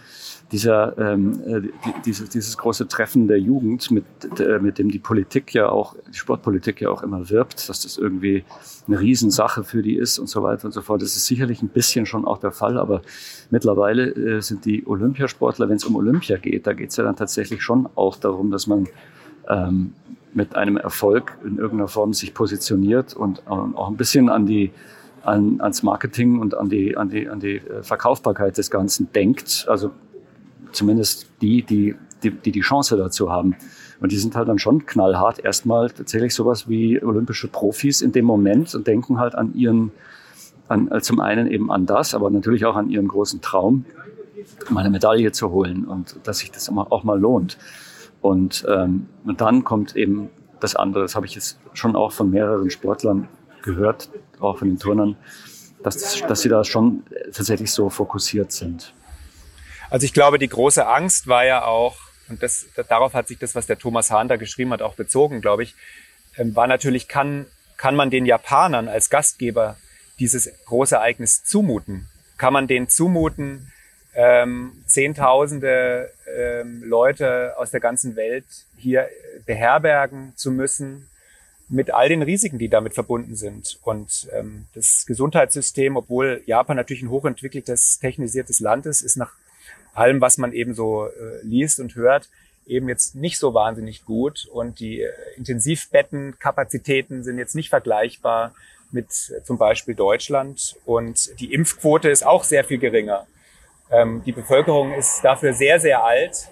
dieser, 0.51 0.97
ähm, 0.97 1.41
äh, 1.45 1.62
dieses, 2.05 2.29
dieses 2.29 2.57
große 2.57 2.88
Treffen 2.88 3.27
der 3.27 3.39
Jugend, 3.39 3.91
mit, 3.91 4.05
äh, 4.39 4.59
mit 4.59 4.79
dem 4.79 4.89
die 4.89 4.99
Politik 4.99 5.53
ja 5.53 5.69
auch, 5.69 5.95
die 6.07 6.17
Sportpolitik 6.17 6.81
ja 6.81 6.89
auch 6.89 7.03
immer 7.03 7.29
wirbt, 7.29 7.69
dass 7.69 7.81
das 7.81 7.97
irgendwie 7.97 8.43
eine 8.88 8.99
Riesensache 8.99 9.63
für 9.63 9.83
die 9.83 9.95
ist 9.95 10.17
und 10.17 10.27
so 10.27 10.41
weiter 10.41 10.65
und 10.65 10.71
so 10.71 10.81
fort. 10.81 11.01
Das 11.01 11.15
ist 11.15 11.27
sicherlich 11.27 11.62
ein 11.62 11.69
bisschen 11.69 12.05
schon 12.05 12.25
auch 12.25 12.39
der 12.39 12.51
Fall, 12.51 12.77
aber 12.79 13.01
mittlerweile 13.51 14.09
äh, 14.09 14.41
sind 14.41 14.65
die 14.65 14.88
Olympiasportler, 14.88 15.69
wenn 15.69 15.75
es 15.75 15.85
um 15.85 15.95
Olympia 15.95 16.38
geht, 16.38 16.65
da 16.65 16.73
geht 16.73 16.89
es 16.89 16.97
ja 16.97 17.03
dann 17.03 17.15
tatsächlich 17.15 17.62
schon 17.62 17.88
auch 17.95 18.15
darum, 18.15 18.49
dass 18.49 18.65
man 18.65 18.88
ähm, 19.47 19.93
mit 20.33 20.55
einem 20.55 20.77
Erfolg 20.77 21.38
in 21.43 21.57
irgendeiner 21.57 21.88
Form 21.88 22.13
sich 22.13 22.33
positioniert 22.33 23.15
und 23.15 23.43
ähm, 23.49 23.75
auch 23.75 23.89
ein 23.89 23.97
bisschen 23.97 24.29
an 24.29 24.45
die 24.45 24.71
an, 25.23 25.59
ans 25.59 25.83
Marketing 25.83 26.39
und 26.39 26.55
an 26.55 26.69
die, 26.69 26.95
an 26.95 27.09
die, 27.09 27.27
an 27.27 27.39
die 27.39 27.57
äh, 27.57 27.83
Verkaufbarkeit 27.83 28.57
des 28.57 28.71
Ganzen 28.71 29.12
denkt. 29.12 29.65
Also 29.67 29.91
zumindest 30.71 31.27
die, 31.41 31.63
die, 31.63 31.95
die, 32.23 32.32
die 32.32 32.51
die 32.51 32.62
Chance 32.62 32.97
dazu 32.97 33.32
haben. 33.32 33.55
Und 33.99 34.12
die 34.12 34.17
sind 34.17 34.36
halt 34.36 34.47
dann 34.47 34.60
schon 34.60 34.86
knallhart 34.86 35.39
erstmal 35.39 35.89
tatsächlich 35.89 36.34
sowas 36.34 36.69
wie 36.69 37.01
olympische 37.03 37.47
Profis 37.47 38.01
in 38.01 38.12
dem 38.12 38.25
Moment 38.25 38.73
und 38.75 38.88
denken 38.88 39.19
halt 39.19 39.36
an 39.36 39.53
ihren, 39.55 39.91
an, 40.67 40.89
äh, 40.91 41.01
zum 41.01 41.19
einen 41.19 41.47
eben 41.47 41.71
an 41.71 41.86
das, 41.86 42.13
aber 42.13 42.29
natürlich 42.29 42.65
auch 42.65 42.75
an 42.75 42.89
ihren 42.89 43.08
großen 43.08 43.41
Traum, 43.41 43.86
mal 44.69 44.82
eine 44.82 44.89
Medaille 44.89 45.32
zu 45.32 45.51
holen 45.51 45.86
und 45.86 46.15
dass 46.23 46.39
sich 46.39 46.51
das 46.51 46.69
auch 46.69 47.03
mal 47.03 47.19
lohnt. 47.19 47.58
Und, 48.21 48.65
ähm, 48.69 49.08
und 49.25 49.41
dann 49.41 49.63
kommt 49.63 49.95
eben 49.95 50.29
das 50.60 50.75
andere, 50.75 51.03
das 51.03 51.15
habe 51.15 51.25
ich 51.25 51.36
jetzt 51.36 51.60
schon 51.73 51.95
auch 51.95 52.12
von 52.12 52.29
mehreren 52.29 52.69
Sportlern 52.69 53.27
gehört, 53.63 54.10
auch 54.39 54.58
von 54.58 54.67
den 54.67 54.79
Turnern, 54.79 55.15
dass, 55.84 56.21
dass 56.27 56.41
sie 56.41 56.49
da 56.49 56.63
schon 56.63 57.03
tatsächlich 57.34 57.71
so 57.71 57.89
fokussiert 57.89 58.51
sind. 58.51 58.93
Also 59.89 60.06
ich 60.06 60.13
glaube, 60.13 60.38
die 60.38 60.47
große 60.47 60.86
Angst 60.86 61.28
war 61.28 61.45
ja 61.45 61.65
auch, 61.65 61.97
und 62.30 62.43
das, 62.43 62.67
darauf 62.88 63.13
hat 63.13 63.28
sich 63.28 63.39
das, 63.39 63.56
was 63.56 63.65
der 63.65 63.80
Thomas 63.80 64.12
Hahn 64.12 64.28
da 64.28 64.36
geschrieben 64.36 64.71
hat, 64.71 64.82
auch 64.82 64.95
bezogen, 64.95 65.41
glaube 65.41 65.63
ich, 65.63 65.75
ähm, 66.38 66.56
war 66.56 66.67
natürlich, 66.67 67.08
kann, 67.08 67.47
kann 67.78 67.95
man 67.95 68.10
den 68.10 68.25
Japanern 68.25 68.88
als 68.88 69.10
Gastgeber 69.10 69.78
dieses 70.19 70.52
große 70.65 70.95
Ereignis 70.95 71.43
zumuten? 71.43 72.08
Kann 72.38 72.54
man 72.54 72.67
denen 72.67 72.88
zumuten, 72.88 73.71
ähm, 74.13 74.84
Zehntausende 74.86 76.12
ähm, 76.28 76.84
Leute 76.84 77.54
aus 77.58 77.71
der 77.71 77.80
ganzen 77.80 78.15
Welt 78.15 78.45
hier 78.78 79.08
beherbergen 79.45 80.34
zu 80.36 80.52
müssen, 80.52 81.10
mit 81.69 81.91
all 81.91 82.10
den 82.10 82.23
Risiken, 82.23 82.58
die 82.58 82.69
damit 82.69 82.95
verbunden 82.95 83.36
sind. 83.36 83.80
Und 83.84 84.28
ähm, 84.34 84.65
das 84.73 85.06
Gesundheitssystem, 85.06 85.95
obwohl 85.95 86.41
Japan 86.45 86.75
natürlich 86.75 87.04
ein 87.04 87.12
hochentwickeltes, 87.12 87.99
technisiertes 87.99 88.60
Land 88.60 88.88
ist, 88.88 89.02
ist 89.02 89.17
nach 89.17 89.34
allem, 89.99 90.21
was 90.21 90.38
man 90.38 90.53
eben 90.53 90.73
so 90.73 91.07
äh, 91.07 91.12
liest 91.43 91.79
und 91.79 91.95
hört, 91.95 92.29
eben 92.65 92.88
jetzt 92.88 93.15
nicht 93.15 93.39
so 93.39 93.53
wahnsinnig 93.53 94.05
gut. 94.05 94.47
Und 94.51 94.79
die 94.79 95.01
äh, 95.01 95.12
Intensivbettenkapazitäten 95.38 97.23
sind 97.23 97.38
jetzt 97.38 97.55
nicht 97.55 97.69
vergleichbar 97.69 98.53
mit 98.91 99.07
äh, 99.07 99.43
zum 99.43 99.57
Beispiel 99.57 99.95
Deutschland. 99.95 100.75
Und 100.85 101.39
die 101.39 101.53
Impfquote 101.53 102.09
ist 102.09 102.25
auch 102.25 102.43
sehr 102.43 102.63
viel 102.63 102.77
geringer. 102.77 103.27
Ähm, 103.91 104.23
die 104.25 104.31
Bevölkerung 104.31 104.93
ist 104.93 105.21
dafür 105.23 105.53
sehr, 105.53 105.79
sehr 105.79 106.03
alt. 106.03 106.49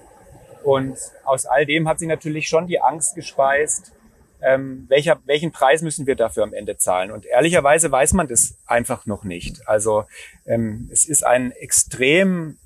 Und 0.64 0.98
aus 1.24 1.46
all 1.46 1.66
dem 1.66 1.88
hat 1.88 2.00
sich 2.00 2.08
natürlich 2.08 2.50
schon 2.50 2.68
die 2.68 2.82
Angst 2.82 3.16
gespeist, 3.16 3.94
ähm, 4.42 4.86
welcher, 4.88 5.20
welchen 5.26 5.52
Preis 5.52 5.82
müssen 5.82 6.06
wir 6.06 6.16
dafür 6.16 6.44
am 6.44 6.54
Ende 6.54 6.78
zahlen? 6.78 7.12
Und 7.12 7.26
ehrlicherweise 7.26 7.92
weiß 7.92 8.14
man 8.14 8.28
das 8.28 8.56
einfach 8.66 9.06
noch 9.06 9.24
nicht. 9.24 9.68
Also 9.68 10.06
ähm, 10.46 10.90
es 10.92 11.06
ist 11.06 11.26
ein 11.26 11.52
extrem 11.52 12.58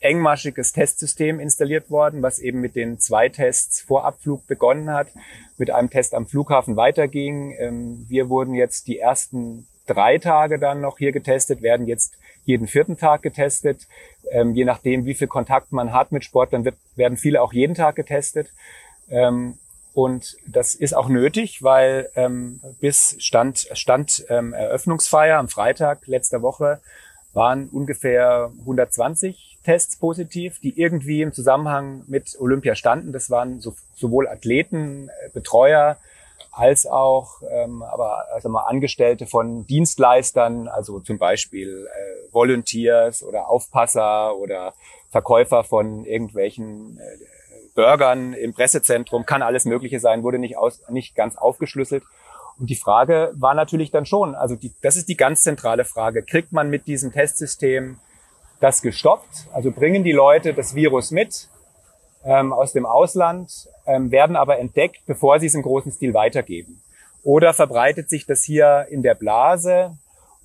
engmaschiges 0.00 0.72
Testsystem 0.72 1.38
installiert 1.38 1.90
worden, 1.90 2.22
was 2.22 2.38
eben 2.38 2.60
mit 2.60 2.74
den 2.74 2.98
zwei 2.98 3.28
Tests 3.28 3.82
vor 3.82 4.04
Abflug 4.04 4.46
begonnen 4.46 4.90
hat, 4.90 5.08
mit 5.58 5.70
einem 5.70 5.90
Test 5.90 6.14
am 6.14 6.26
Flughafen 6.26 6.76
weiterging. 6.76 7.54
Ähm, 7.58 8.06
wir 8.08 8.28
wurden 8.28 8.54
jetzt 8.54 8.86
die 8.86 8.98
ersten 8.98 9.66
drei 9.86 10.18
Tage 10.18 10.58
dann 10.58 10.80
noch 10.80 10.98
hier 10.98 11.12
getestet, 11.12 11.62
werden 11.62 11.86
jetzt 11.86 12.16
jeden 12.44 12.66
vierten 12.66 12.96
Tag 12.96 13.22
getestet. 13.22 13.86
Ähm, 14.30 14.54
je 14.54 14.64
nachdem, 14.64 15.04
wie 15.04 15.14
viel 15.14 15.28
Kontakt 15.28 15.70
man 15.70 15.92
hat 15.92 16.12
mit 16.12 16.24
Sportlern, 16.24 16.64
wird, 16.64 16.76
werden 16.96 17.18
viele 17.18 17.42
auch 17.42 17.52
jeden 17.52 17.74
Tag 17.74 17.96
getestet. 17.96 18.52
Ähm, 19.10 19.58
und 19.92 20.36
das 20.46 20.74
ist 20.74 20.94
auch 20.94 21.08
nötig, 21.08 21.64
weil 21.64 22.10
bis 22.78 23.16
Stand, 23.18 23.68
Stand 23.72 24.24
Eröffnungsfeier 24.28 25.36
am 25.36 25.48
Freitag 25.48 26.06
letzter 26.06 26.42
Woche 26.42 26.80
waren 27.32 27.68
ungefähr 27.68 28.52
120 28.60 29.49
Tests 29.64 29.96
positiv, 29.96 30.58
die 30.60 30.78
irgendwie 30.80 31.22
im 31.22 31.32
Zusammenhang 31.32 32.04
mit 32.06 32.36
Olympia 32.40 32.74
standen. 32.74 33.12
Das 33.12 33.30
waren 33.30 33.60
so, 33.60 33.74
sowohl 33.94 34.28
Athleten, 34.28 35.08
äh, 35.08 35.28
Betreuer 35.30 35.98
als 36.52 36.86
auch 36.86 37.42
ähm, 37.48 37.82
aber 37.82 38.24
also 38.32 38.48
mal 38.48 38.64
Angestellte 38.64 39.26
von 39.26 39.66
Dienstleistern, 39.66 40.68
also 40.68 41.00
zum 41.00 41.18
Beispiel 41.18 41.86
äh, 41.86 42.32
Volunteers 42.32 43.22
oder 43.22 43.48
Aufpasser 43.48 44.36
oder 44.36 44.74
Verkäufer 45.10 45.64
von 45.64 46.04
irgendwelchen 46.04 46.98
äh, 46.98 47.70
Burgern 47.74 48.32
im 48.32 48.52
Pressezentrum, 48.52 49.26
kann 49.26 49.42
alles 49.42 49.64
Mögliche 49.64 50.00
sein, 50.00 50.22
wurde 50.22 50.38
nicht, 50.38 50.56
aus, 50.56 50.82
nicht 50.88 51.14
ganz 51.14 51.36
aufgeschlüsselt. 51.36 52.02
Und 52.58 52.68
die 52.68 52.76
Frage 52.76 53.32
war 53.36 53.54
natürlich 53.54 53.90
dann 53.90 54.04
schon, 54.04 54.34
also 54.34 54.56
die, 54.56 54.72
das 54.82 54.96
ist 54.96 55.08
die 55.08 55.16
ganz 55.16 55.42
zentrale 55.42 55.84
Frage, 55.84 56.22
kriegt 56.22 56.52
man 56.52 56.68
mit 56.68 56.86
diesem 56.86 57.12
Testsystem 57.12 57.98
das 58.60 58.82
gestoppt? 58.82 59.46
Also 59.52 59.70
bringen 59.70 60.04
die 60.04 60.12
Leute 60.12 60.54
das 60.54 60.74
Virus 60.74 61.10
mit 61.10 61.48
ähm, 62.24 62.52
aus 62.52 62.72
dem 62.72 62.86
Ausland, 62.86 63.68
ähm, 63.86 64.10
werden 64.10 64.36
aber 64.36 64.58
entdeckt, 64.58 65.00
bevor 65.06 65.40
sie 65.40 65.46
es 65.46 65.54
im 65.54 65.62
großen 65.62 65.92
Stil 65.92 66.14
weitergeben. 66.14 66.82
Oder 67.22 67.52
verbreitet 67.52 68.08
sich 68.08 68.26
das 68.26 68.44
hier 68.44 68.86
in 68.90 69.02
der 69.02 69.14
Blase 69.14 69.96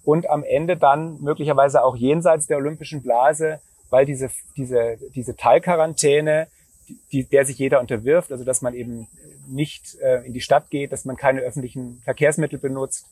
und 0.03 0.29
am 0.29 0.43
Ende 0.43 0.77
dann 0.77 1.21
möglicherweise 1.21 1.83
auch 1.83 1.95
jenseits 1.95 2.47
der 2.47 2.57
olympischen 2.57 3.01
Blase, 3.01 3.59
weil 3.89 4.05
diese, 4.05 4.29
diese, 4.55 4.97
diese 5.13 5.35
Teilquarantäne 5.35 6.47
die, 7.11 7.23
der 7.23 7.45
sich 7.45 7.57
jeder 7.57 7.79
unterwirft, 7.79 8.31
also 8.31 8.43
dass 8.43 8.61
man 8.61 8.73
eben 8.73 9.07
nicht 9.47 9.95
äh, 10.01 10.25
in 10.25 10.33
die 10.33 10.41
Stadt 10.41 10.69
geht, 10.69 10.91
dass 10.91 11.05
man 11.05 11.17
keine 11.17 11.41
öffentlichen 11.41 12.01
Verkehrsmittel 12.03 12.59
benutzt, 12.59 13.07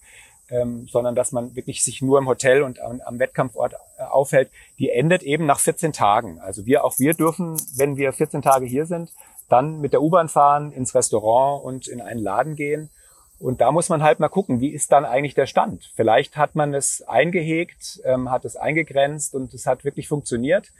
ähm, 0.53 0.87
sondern 0.87 1.15
dass 1.15 1.31
man 1.31 1.55
wirklich 1.55 1.83
sich 1.83 2.01
nur 2.01 2.19
im 2.19 2.27
Hotel 2.27 2.61
und 2.61 2.79
am, 2.79 3.01
am 3.01 3.17
Wettkampfort 3.17 3.73
äh, 3.97 4.03
aufhält, 4.03 4.51
die 4.77 4.91
endet 4.91 5.23
eben 5.23 5.45
nach 5.47 5.59
14 5.59 5.93
Tagen. 5.93 6.39
Also 6.39 6.65
wir, 6.65 6.85
auch 6.85 6.99
wir 6.99 7.15
dürfen, 7.15 7.57
wenn 7.75 7.97
wir 7.97 8.13
14 8.13 8.43
Tage 8.43 8.65
hier 8.65 8.85
sind, 8.85 9.11
dann 9.49 9.81
mit 9.81 9.93
der 9.93 10.03
U-Bahn 10.03 10.29
fahren, 10.29 10.71
ins 10.71 10.93
Restaurant 10.93 11.63
und 11.65 11.87
in 11.87 12.01
einen 12.01 12.19
Laden 12.19 12.55
gehen. 12.55 12.91
Und 13.39 13.61
da 13.61 13.71
muss 13.71 13.89
man 13.89 14.03
halt 14.03 14.19
mal 14.19 14.29
gucken, 14.29 14.61
wie 14.61 14.69
ist 14.69 14.91
dann 14.91 15.05
eigentlich 15.05 15.33
der 15.33 15.47
Stand? 15.47 15.91
Vielleicht 15.95 16.37
hat 16.37 16.55
man 16.55 16.73
es 16.73 17.01
eingehegt, 17.01 18.01
ähm, 18.05 18.29
hat 18.29 18.45
es 18.45 18.55
eingegrenzt 18.55 19.33
und 19.33 19.53
es 19.53 19.65
hat 19.65 19.83
wirklich 19.83 20.07
funktioniert. 20.07 20.71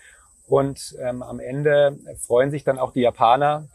Und 0.48 0.96
ähm, 1.02 1.24
am 1.24 1.40
Ende 1.40 1.98
freuen 2.20 2.52
sich 2.52 2.64
dann 2.64 2.78
auch 2.78 2.94
die 2.94 3.02
Japaner, 3.02 3.68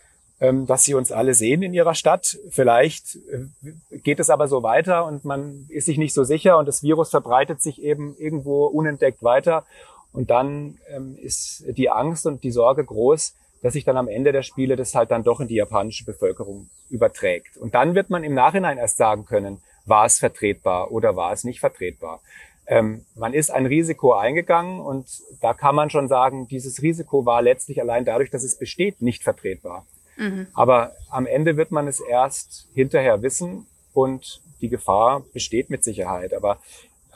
dass 0.66 0.85
sie 0.85 0.94
uns 0.94 1.12
alle 1.12 1.35
sehen 1.35 1.62
in 1.62 1.74
ihrer 1.74 1.94
Stadt. 1.94 2.38
Vielleicht 2.51 3.16
äh, 3.16 3.98
geht 3.98 4.20
es 4.20 4.31
aber 4.31 4.48
so 4.48 4.62
weiter 4.62 5.05
und 5.05 5.24
man 5.24 5.66
ist 5.68 5.87
sich 5.87 5.98
nicht 5.98 6.14
so 6.14 6.24
sicher 6.24 6.59
und 6.59 6.66
das 6.66 6.83
Virus 6.83 7.11
verbreitet 7.11 7.61
sich 7.61 7.83
eben 7.83 8.16
irgendwo 8.18 8.66
unentdeckt 8.66 9.22
weiter. 9.22 9.64
Und 10.12 10.31
dann 10.31 10.79
ähm, 10.94 11.18
ist 11.20 11.64
die 11.68 11.90
Angst 11.90 12.27
und 12.27 12.42
die 12.42 12.51
Sorge 12.51 12.85
groß, 12.85 13.35
dass 13.62 13.72
sich 13.72 13.85
dann 13.85 13.96
am 13.96 14.09
Ende 14.09 14.33
der 14.33 14.42
Spiele 14.42 14.77
das 14.77 14.94
halt 14.94 15.11
dann 15.11 15.24
doch 15.24 15.40
in 15.40 15.48
die 15.48 15.57
japanische 15.57 16.05
Bevölkerung 16.05 16.70
überträgt. 16.88 17.57
Und 17.57 17.74
dann 17.74 17.94
wird 17.94 18.09
man 18.09 18.24
im 18.24 18.35
Nachhinein 18.35 18.79
erst 18.79 18.96
sagen 18.96 19.27
können, 19.27 19.61
war 19.85 20.07
es 20.07 20.18
vertretbar 20.18 20.92
oder 20.92 21.16
war 21.16 21.33
es 21.33 21.44
nicht 21.44 21.61
vertretbar 21.61 22.20
ähm, 22.68 23.07
man 23.14 23.33
ist 23.33 23.51
ein 23.51 23.66
Risiko 23.66 24.12
eingegangen 24.12 24.81
und 24.81 25.07
da 25.40 25.55
kann 25.55 25.74
man 25.74 25.88
schon 25.88 26.07
sagen, 26.07 26.46
dieses 26.48 26.83
Risiko 26.83 27.24
war 27.24 27.40
letztlich 27.40 27.81
allein 27.81 28.05
dadurch, 28.05 28.31
dass 28.31 28.44
es 28.44 28.59
besteht, 28.59 29.01
nicht 29.01 29.22
vertretbar. 29.22 29.87
Mhm. 30.19 30.49
Aber 30.55 30.93
am 31.11 31.27
Ende 31.27 31.57
wird 31.57 31.71
man 31.71 31.89
es 31.89 32.01
erst 32.01 32.69
hinterher 32.75 33.23
wissen 33.23 33.67
und 33.95 34.43
die 34.61 34.69
Gefahr 34.69 35.23
besteht 35.33 35.71
mit 35.71 35.85
Sicherheit. 35.85 36.35
Aber 36.35 36.59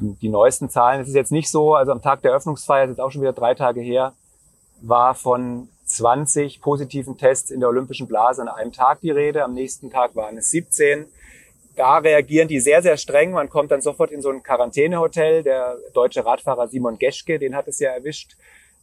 ähm, 0.01 0.17
die 0.23 0.29
neuesten 0.29 0.71
Zahlen, 0.71 1.03
es 1.03 1.09
ist 1.09 1.15
jetzt 1.15 1.33
nicht 1.33 1.51
so, 1.51 1.75
also 1.75 1.93
am 1.93 2.01
Tag 2.01 2.23
der 2.23 2.33
Öffnungsfeier, 2.33 2.87
das 2.87 2.97
ist 2.97 3.01
auch 3.01 3.11
schon 3.11 3.23
wieder 3.23 3.33
drei 3.33 3.55
Tage 3.55 3.81
her, 3.81 4.15
war 4.81 5.15
von 5.15 5.69
20 5.85 6.61
positiven 6.61 7.19
Tests 7.19 7.51
in 7.51 7.61
der 7.61 7.69
olympischen 7.69 8.09
Blase 8.09 8.41
an 8.41 8.49
einem 8.49 8.73
Tag 8.73 9.01
die 9.01 9.11
Rede. 9.11 9.45
Am 9.45 9.53
nächsten 9.53 9.91
Tag 9.91 10.17
waren 10.17 10.39
es 10.39 10.51
17 10.51 11.07
da 11.77 11.99
reagieren 11.99 12.49
die 12.49 12.61
sehr, 12.61 12.83
sehr 12.83 12.97
streng. 12.97 13.33
Man 13.33 13.49
kommt 13.49 13.71
dann 13.71 13.81
sofort 13.81 14.11
in 14.11 14.23
so 14.23 14.31
ein 14.31 14.43
Quarantänehotel. 14.43 15.43
Der 15.43 15.77
deutsche 15.95 16.25
Radfahrer 16.25 16.69
Simon 16.69 16.99
Geschke, 16.99 17.39
den 17.39 17.55
hat 17.55 17.69
es 17.69 17.79
ja 17.79 17.91
erwischt, 17.91 18.37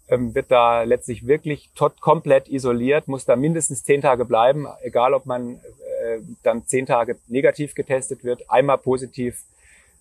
ähm, 0.09 0.33
wird 0.35 0.51
da 0.51 0.83
letztlich 0.83 1.27
wirklich 1.27 1.69
tot, 1.75 2.01
komplett 2.01 2.49
isoliert, 2.49 3.07
muss 3.07 3.25
da 3.25 3.35
mindestens 3.35 3.83
zehn 3.83 4.01
Tage 4.01 4.25
bleiben, 4.25 4.67
egal 4.81 5.13
ob 5.13 5.25
man 5.25 5.55
äh, 5.55 6.19
dann 6.43 6.65
zehn 6.65 6.85
Tage 6.85 7.17
negativ 7.27 7.75
getestet 7.75 8.23
wird, 8.23 8.49
einmal 8.49 8.77
positiv, 8.77 9.43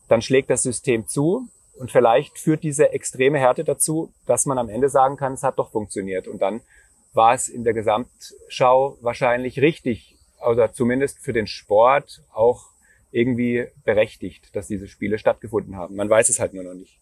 dann 0.08 0.22
schlägt 0.22 0.50
das 0.50 0.62
System 0.62 1.06
zu. 1.06 1.48
Und 1.78 1.92
vielleicht 1.92 2.38
führt 2.38 2.64
diese 2.64 2.92
extreme 2.92 3.38
Härte 3.38 3.62
dazu, 3.62 4.12
dass 4.26 4.46
man 4.46 4.58
am 4.58 4.68
Ende 4.68 4.88
sagen 4.88 5.16
kann, 5.16 5.34
es 5.34 5.44
hat 5.44 5.58
doch 5.58 5.70
funktioniert. 5.70 6.26
Und 6.26 6.42
dann 6.42 6.60
war 7.12 7.34
es 7.34 7.48
in 7.48 7.62
der 7.62 7.72
Gesamtschau 7.72 8.98
wahrscheinlich 9.00 9.60
richtig, 9.60 10.16
oder 10.44 10.72
zumindest 10.72 11.20
für 11.20 11.32
den 11.32 11.46
Sport 11.46 12.24
auch 12.32 12.66
irgendwie 13.12 13.66
berechtigt, 13.84 14.54
dass 14.56 14.66
diese 14.66 14.88
Spiele 14.88 15.18
stattgefunden 15.18 15.76
haben. 15.76 15.94
Man 15.96 16.10
weiß 16.10 16.28
es 16.28 16.40
halt 16.40 16.52
nur 16.52 16.64
noch 16.64 16.74
nicht. 16.74 16.98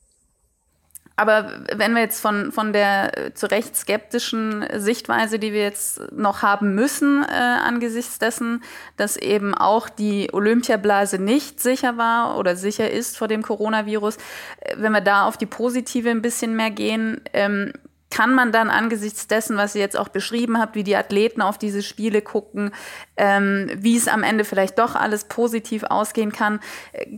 Aber 1.17 1.51
wenn 1.75 1.95
wir 1.95 2.03
jetzt 2.03 2.21
von, 2.21 2.53
von 2.53 2.75
der 2.75 3.17
äh, 3.17 3.35
zu 3.35 3.51
Recht 3.51 3.75
skeptischen 3.75 4.67
Sichtweise, 4.75 5.39
die 5.39 5.55
wir 5.55 5.63
jetzt 5.63 6.13
noch 6.13 6.43
haben 6.43 6.75
müssen, 6.75 7.25
äh, 7.25 7.33
angesichts 7.33 8.19
dessen, 8.19 8.63
dass 8.99 9.17
eben 9.17 9.55
auch 9.55 9.89
die 9.89 10.29
Olympiablase 10.33 11.19
nicht 11.19 11.59
sicher 11.61 11.97
war 11.97 12.39
oder 12.39 12.55
sicher 12.55 12.91
ist 12.91 13.17
vor 13.17 13.29
dem 13.29 13.43
Coronavirus, 13.43 14.17
äh, 14.61 14.77
wenn 14.77 14.93
wir 14.93 15.01
da 15.01 15.27
auf 15.27 15.39
die 15.39 15.47
positive 15.47 16.11
ein 16.11 16.21
bisschen 16.21 16.55
mehr 16.55 16.71
gehen, 16.71 17.23
ähm, 17.33 17.73
kann 18.11 18.35
man 18.35 18.53
dann 18.53 18.71
angesichts 18.71 19.27
dessen, 19.27 19.57
was 19.57 19.75
ihr 19.75 19.81
jetzt 19.81 19.97
auch 19.97 20.09
beschrieben 20.09 20.59
habt, 20.59 20.75
wie 20.75 20.85
die 20.85 20.97
Athleten 20.97 21.43
auf 21.43 21.59
diese 21.59 21.83
Spiele 21.83 22.23
gucken, 22.23 22.71
ähm, 23.17 23.71
wie 23.77 23.97
es 23.97 24.09
am 24.09 24.23
Ende 24.23 24.45
vielleicht 24.45 24.79
doch 24.79 24.95
alles 24.95 25.25
positiv 25.25 25.83
ausgehen 25.85 26.33
kann, 26.33 26.61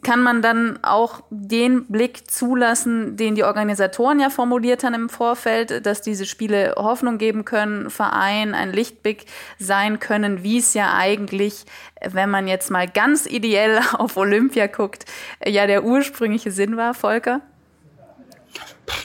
kann 0.03 0.23
man 0.23 0.43
dann 0.43 0.79
auch 0.83 1.23
den 1.31 1.87
Blick 1.87 2.31
zulassen, 2.31 3.17
den 3.17 3.35
die 3.35 3.45
Organisatoren 3.45 4.19
ja 4.19 4.31
formuliert 4.31 4.83
haben 4.83 4.95
im 4.95 5.09
Vorfeld, 5.09 5.85
dass 5.85 6.01
diese 6.01 6.25
Spiele 6.25 6.75
Hoffnung 6.77 7.19
geben 7.19 7.45
können, 7.45 7.91
Verein, 7.91 8.55
ein 8.55 8.73
Lichtblick 8.73 9.27
sein 9.59 10.01
können, 10.01 10.43
wie 10.43 10.59
es 10.59 10.75
ja 10.75 10.95
eigentlich, 10.95 11.65
wenn 12.03 12.31
man 12.31 12.49
jetzt 12.49 12.71
mal 12.71 12.89
ganz 12.89 13.27
ideell 13.27 13.81
auf 13.93 14.17
Olympia 14.17 14.67
guckt, 14.67 15.05
ja 15.47 15.67
der 15.67 15.85
ursprüngliche 15.85 16.51
Sinn 16.51 16.77
war, 16.77 16.95
Volker? 16.95 17.43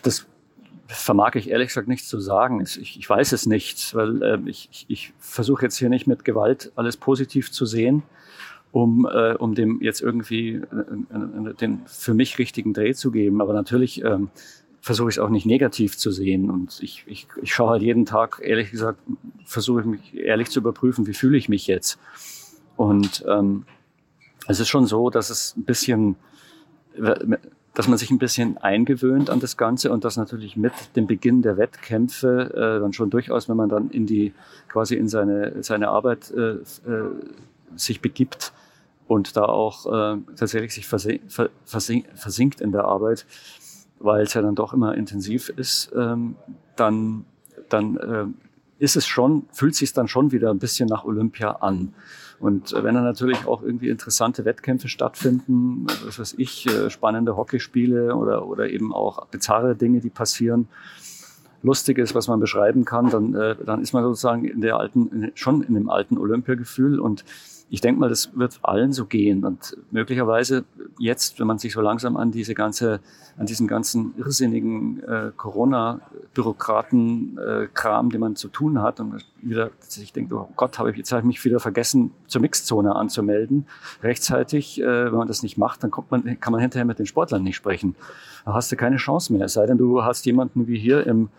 Das 0.02 0.26
vermag 0.94 1.36
ich 1.36 1.50
ehrlich 1.50 1.70
gesagt 1.70 1.88
nichts 1.88 2.08
zu 2.08 2.20
sagen. 2.20 2.62
Ich, 2.62 2.98
ich 2.98 3.10
weiß 3.10 3.32
es 3.32 3.46
nicht, 3.46 3.94
weil 3.96 4.22
äh, 4.24 4.40
ich, 4.46 4.86
ich, 4.88 5.14
versuche 5.18 5.64
jetzt 5.64 5.78
hier 5.78 5.90
nicht 5.90 6.08
mit 6.08 6.26
Gewalt 6.26 6.72
alles 6.76 6.98
positiv 6.98 7.52
zu 7.52 7.66
sehen, 7.66 8.04
um, 8.72 9.08
äh, 9.12 9.34
um 9.34 9.56
dem 9.56 9.82
jetzt 9.82 10.02
irgendwie 10.02 10.56
äh, 10.56 11.50
äh 11.50 11.54
den 11.56 11.82
für 11.86 12.14
mich 12.14 12.38
richtigen 12.38 12.74
Dreh 12.74 12.94
zu 12.94 13.12
geben. 13.12 13.42
Aber 13.42 13.54
natürlich 13.54 14.04
ähm, 14.04 14.30
versuche 14.82 15.10
ich 15.10 15.16
es 15.16 15.20
auch 15.20 15.30
nicht 15.30 15.46
negativ 15.46 15.98
zu 15.98 16.12
sehen. 16.12 16.50
Und 16.50 16.80
ich, 16.82 17.04
ich, 17.08 17.28
ich 17.42 17.54
schaue 17.54 17.72
halt 17.72 17.82
jeden 17.82 18.06
Tag, 18.06 18.42
ehrlich 18.44 18.72
gesagt, 18.72 19.00
versuche 19.46 19.82
ich 19.82 19.86
mich 19.86 20.16
ehrlich 20.16 20.50
zu 20.50 20.60
überprüfen, 20.60 21.08
wie 21.08 21.14
fühle 21.14 21.38
ich 21.38 21.50
mich 21.50 21.68
jetzt. 21.68 21.98
Und 22.76 23.24
ähm, 23.28 23.66
es 24.48 24.60
ist 24.60 24.68
schon 24.68 24.86
so, 24.86 25.10
dass 25.10 25.30
es 25.30 25.56
ein 25.56 25.64
bisschen 25.64 26.16
dass 27.74 27.88
man 27.88 27.98
sich 27.98 28.12
ein 28.12 28.20
bisschen 28.20 28.58
eingewöhnt 28.58 29.30
an 29.30 29.40
das 29.40 29.58
Ganze 29.58 29.92
und 29.92 30.04
dass 30.06 30.16
natürlich 30.18 30.56
mit 30.56 30.74
dem 30.96 31.08
Beginn 31.08 31.42
der 31.42 31.58
Wettkämpfe 31.58 32.52
äh, 32.54 32.80
dann 32.80 32.94
schon 32.94 33.10
durchaus, 33.10 33.50
wenn 33.50 33.58
man 33.58 33.70
dann 33.70 33.90
in 33.90 34.06
die 34.06 34.34
quasi 34.70 34.96
in 34.96 35.08
seine 35.08 35.64
seine 35.64 35.90
Arbeit 35.90 36.32
äh, 36.32 36.52
äh, 36.52 36.62
sich 37.76 38.02
begibt 38.02 38.54
und 39.08 39.36
da 39.36 39.46
auch 39.46 39.86
äh, 39.88 40.18
tatsächlich 40.36 40.74
sich 40.74 40.88
versink, 40.88 41.22
versink, 41.66 42.06
versinkt 42.14 42.62
in 42.62 42.72
der 42.72 42.86
Arbeit, 42.86 43.26
weil 44.00 44.24
es 44.24 44.34
ja 44.34 44.42
dann 44.42 44.56
doch 44.56 44.74
immer 44.74 44.96
intensiv 44.96 45.50
ist, 45.50 45.92
ähm, 45.96 46.36
dann 46.76 47.26
dann 47.70 47.98
äh, 47.98 48.26
ist 48.84 48.98
es 48.98 49.08
schon, 49.08 49.46
fühlt 49.54 49.76
sich 49.76 49.94
dann 49.94 50.10
schon 50.10 50.34
wieder 50.34 50.50
ein 50.50 50.60
bisschen 50.60 50.90
nach 50.90 51.06
Olympia 51.06 51.52
an. 51.62 51.94
Und 52.42 52.74
wenn 52.74 52.96
dann 52.96 53.06
natürlich 53.06 53.48
auch 53.48 53.64
irgendwie 53.64 53.88
interessante 53.88 54.44
Wettkämpfe 54.44 54.90
stattfinden, 54.90 55.88
was 56.06 56.20
weiß 56.20 56.36
ich, 56.38 56.68
äh, 56.68 56.90
spannende 56.90 57.38
Hockeyspiele 57.38 58.14
oder, 58.14 58.46
oder 58.46 58.70
eben 58.70 58.94
auch 58.94 59.26
bizarre 59.28 59.78
Dinge, 59.78 60.02
die 60.02 60.10
passieren, 60.10 60.68
Lustiges, 61.62 62.14
was 62.14 62.28
man 62.28 62.42
beschreiben 62.42 62.84
kann, 62.84 63.10
dann, 63.10 63.34
äh, 63.34 63.56
dann 63.66 63.82
ist 63.82 63.94
man 63.94 64.04
sozusagen 64.04 64.44
in 64.44 64.60
der 64.60 64.76
alten, 64.76 65.32
schon 65.34 65.64
in 65.64 65.76
dem 65.76 65.90
alten 65.90 66.18
Olympiagefühl 66.18 67.00
und 67.00 67.24
ich 67.70 67.82
denke 67.82 68.00
mal, 68.00 68.08
das 68.10 68.38
wird 68.38 68.60
allen 68.62 68.94
so 68.94 69.06
gehen. 69.06 69.44
Und 69.44 69.76
möglicherweise 69.90 70.64
jetzt, 71.00 71.40
wenn 71.40 71.48
man 71.48 71.58
sich 71.58 71.74
so 71.74 71.82
langsam 71.82 72.16
an 72.18 72.30
diese 72.32 72.54
ganze, 72.54 73.00
an 73.38 73.48
diesen 73.48 73.68
ganzen 73.68 74.14
irrsinnigen 74.18 75.02
äh, 75.04 75.32
Corona-Bürokraten-Kram, 75.36 78.08
äh, 78.08 78.12
den 78.12 78.20
man 78.20 78.36
zu 78.36 78.50
tun 78.50 78.80
hat, 78.82 79.00
und 79.00 79.26
wieder, 79.42 79.72
ich 80.00 80.14
denke, 80.14 80.36
oh 80.36 80.48
Gott, 80.56 80.78
habe 80.78 80.92
ich 80.92 80.98
jetzt 80.98 81.12
habe 81.12 81.22
ich 81.22 81.26
mich 81.26 81.44
wieder 81.44 81.60
vergessen, 81.60 82.12
zur 82.28 82.42
Mixzone 82.42 82.96
anzumelden. 82.96 83.66
Rechtzeitig, 84.04 84.80
äh, 84.80 85.06
wenn 85.06 85.18
man 85.18 85.28
das 85.28 85.42
nicht 85.42 85.58
macht, 85.58 85.84
dann 85.84 85.90
kommt 85.90 86.12
man, 86.12 86.40
kann 86.40 86.52
man 86.52 86.62
hinterher 86.62 86.86
mit 86.86 87.00
den 87.00 87.08
Sportlern 87.08 87.42
nicht 87.44 87.56
sprechen. 87.56 87.96
Da 88.46 88.54
hast 88.54 88.72
du 88.72 88.76
keine 88.76 88.98
Chance 88.98 89.34
mehr. 89.34 89.46
Es 89.46 89.54
sei 89.54 89.66
denn, 89.66 89.80
du 89.80 90.04
hast 90.04 90.24
jemanden 90.26 90.68
wie 90.68 90.78
hier 90.78 91.08
im 91.08 91.30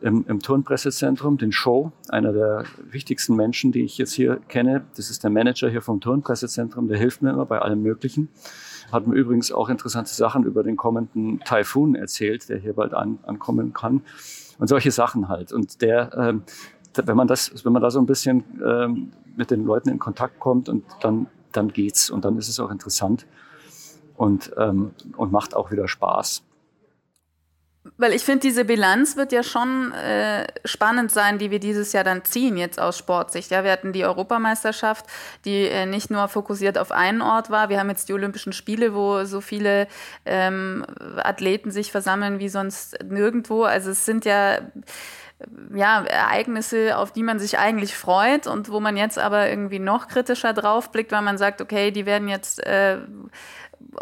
im, 0.00 0.24
im 0.28 0.40
Turnpressezentrum, 0.40 1.38
den 1.38 1.52
Show, 1.52 1.92
einer 2.08 2.32
der 2.32 2.64
wichtigsten 2.90 3.34
Menschen, 3.34 3.72
die 3.72 3.82
ich 3.82 3.98
jetzt 3.98 4.12
hier 4.12 4.36
kenne. 4.48 4.84
Das 4.96 5.10
ist 5.10 5.24
der 5.24 5.30
Manager 5.30 5.68
hier 5.68 5.82
vom 5.82 6.00
Turnpressezentrum, 6.00 6.88
der 6.88 6.98
hilft 6.98 7.22
mir 7.22 7.30
immer 7.30 7.46
bei 7.46 7.58
allem 7.58 7.82
Möglichen. 7.82 8.28
Hat 8.92 9.06
mir 9.06 9.14
übrigens 9.14 9.52
auch 9.52 9.68
interessante 9.68 10.14
Sachen 10.14 10.44
über 10.44 10.62
den 10.62 10.76
kommenden 10.76 11.40
Taifun 11.40 11.94
erzählt, 11.94 12.48
der 12.48 12.58
hier 12.58 12.72
bald 12.72 12.94
an, 12.94 13.18
ankommen 13.24 13.72
kann. 13.72 14.02
Und 14.58 14.68
solche 14.68 14.90
Sachen 14.90 15.28
halt. 15.28 15.52
Und 15.52 15.82
der, 15.82 16.10
ähm, 16.16 16.42
wenn 16.94 17.16
man 17.16 17.28
das, 17.28 17.64
wenn 17.64 17.72
man 17.72 17.82
da 17.82 17.90
so 17.90 17.98
ein 17.98 18.06
bisschen 18.06 18.44
ähm, 18.64 19.12
mit 19.36 19.50
den 19.50 19.64
Leuten 19.64 19.88
in 19.88 19.98
Kontakt 19.98 20.40
kommt 20.40 20.68
und 20.68 20.84
dann, 21.00 21.26
dann 21.52 21.68
geht's 21.68 22.10
und 22.10 22.24
dann 22.24 22.36
ist 22.38 22.48
es 22.48 22.58
auch 22.58 22.70
interessant 22.70 23.26
und, 24.16 24.52
ähm, 24.56 24.92
und 25.16 25.32
macht 25.32 25.54
auch 25.54 25.70
wieder 25.70 25.86
Spaß. 25.86 26.42
Weil 27.96 28.12
ich 28.12 28.24
finde, 28.24 28.40
diese 28.40 28.64
Bilanz 28.64 29.16
wird 29.16 29.32
ja 29.32 29.42
schon 29.42 29.92
äh, 29.92 30.46
spannend 30.64 31.10
sein, 31.10 31.38
die 31.38 31.50
wir 31.50 31.60
dieses 31.60 31.92
Jahr 31.92 32.04
dann 32.04 32.24
ziehen, 32.24 32.56
jetzt 32.56 32.80
aus 32.80 32.98
Sportsicht. 32.98 33.50
Ja, 33.50 33.64
wir 33.64 33.72
hatten 33.72 33.92
die 33.92 34.04
Europameisterschaft, 34.04 35.06
die 35.44 35.64
äh, 35.64 35.86
nicht 35.86 36.10
nur 36.10 36.28
fokussiert 36.28 36.78
auf 36.78 36.92
einen 36.92 37.22
Ort 37.22 37.50
war. 37.50 37.68
Wir 37.68 37.78
haben 37.78 37.90
jetzt 37.90 38.08
die 38.08 38.14
Olympischen 38.14 38.52
Spiele, 38.52 38.94
wo 38.94 39.24
so 39.24 39.40
viele 39.40 39.88
ähm, 40.26 40.84
Athleten 41.16 41.70
sich 41.70 41.90
versammeln 41.92 42.38
wie 42.38 42.48
sonst 42.48 42.98
nirgendwo. 43.04 43.64
Also 43.64 43.90
es 43.90 44.04
sind 44.04 44.24
ja 44.24 44.58
ja, 45.74 46.02
Ereignisse, 46.02 46.96
auf 46.96 47.12
die 47.12 47.22
man 47.22 47.38
sich 47.38 47.58
eigentlich 47.58 47.94
freut 47.94 48.46
und 48.46 48.70
wo 48.70 48.80
man 48.80 48.96
jetzt 48.96 49.18
aber 49.18 49.48
irgendwie 49.48 49.78
noch 49.78 50.08
kritischer 50.08 50.52
drauf 50.52 50.90
blickt, 50.90 51.12
weil 51.12 51.22
man 51.22 51.38
sagt, 51.38 51.60
okay, 51.60 51.90
die 51.90 52.06
werden 52.06 52.28
jetzt 52.28 52.64
äh, 52.66 52.98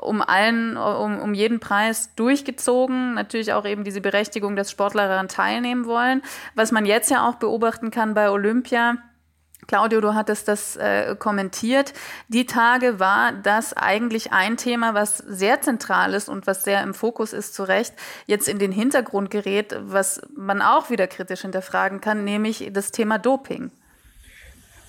um 0.00 0.22
allen, 0.22 0.76
um, 0.76 1.18
um 1.18 1.34
jeden 1.34 1.60
Preis 1.60 2.14
durchgezogen. 2.14 3.14
Natürlich 3.14 3.52
auch 3.52 3.64
eben 3.64 3.84
diese 3.84 4.00
Berechtigung, 4.00 4.56
dass 4.56 4.70
Sportler 4.70 5.08
daran 5.08 5.28
teilnehmen 5.28 5.86
wollen. 5.86 6.22
Was 6.54 6.72
man 6.72 6.86
jetzt 6.86 7.10
ja 7.10 7.28
auch 7.28 7.36
beobachten 7.36 7.90
kann 7.90 8.14
bei 8.14 8.30
Olympia, 8.30 8.96
Claudio, 9.66 10.00
du 10.00 10.14
hattest 10.14 10.48
das 10.48 10.76
äh, 10.76 11.16
kommentiert. 11.16 11.92
Die 12.28 12.46
Tage 12.46 13.00
war 13.00 13.32
das 13.32 13.72
eigentlich 13.72 14.32
ein 14.32 14.56
Thema, 14.56 14.94
was 14.94 15.18
sehr 15.18 15.60
zentral 15.60 16.14
ist 16.14 16.28
und 16.28 16.46
was 16.46 16.62
sehr 16.62 16.82
im 16.82 16.94
Fokus 16.94 17.32
ist, 17.32 17.54
zu 17.54 17.64
Recht, 17.64 17.94
jetzt 18.26 18.48
in 18.48 18.58
den 18.58 18.70
Hintergrund 18.70 19.30
gerät, 19.30 19.76
was 19.80 20.20
man 20.36 20.62
auch 20.62 20.90
wieder 20.90 21.08
kritisch 21.08 21.42
hinterfragen 21.42 22.00
kann, 22.00 22.24
nämlich 22.24 22.68
das 22.72 22.92
Thema 22.92 23.18
Doping. 23.18 23.72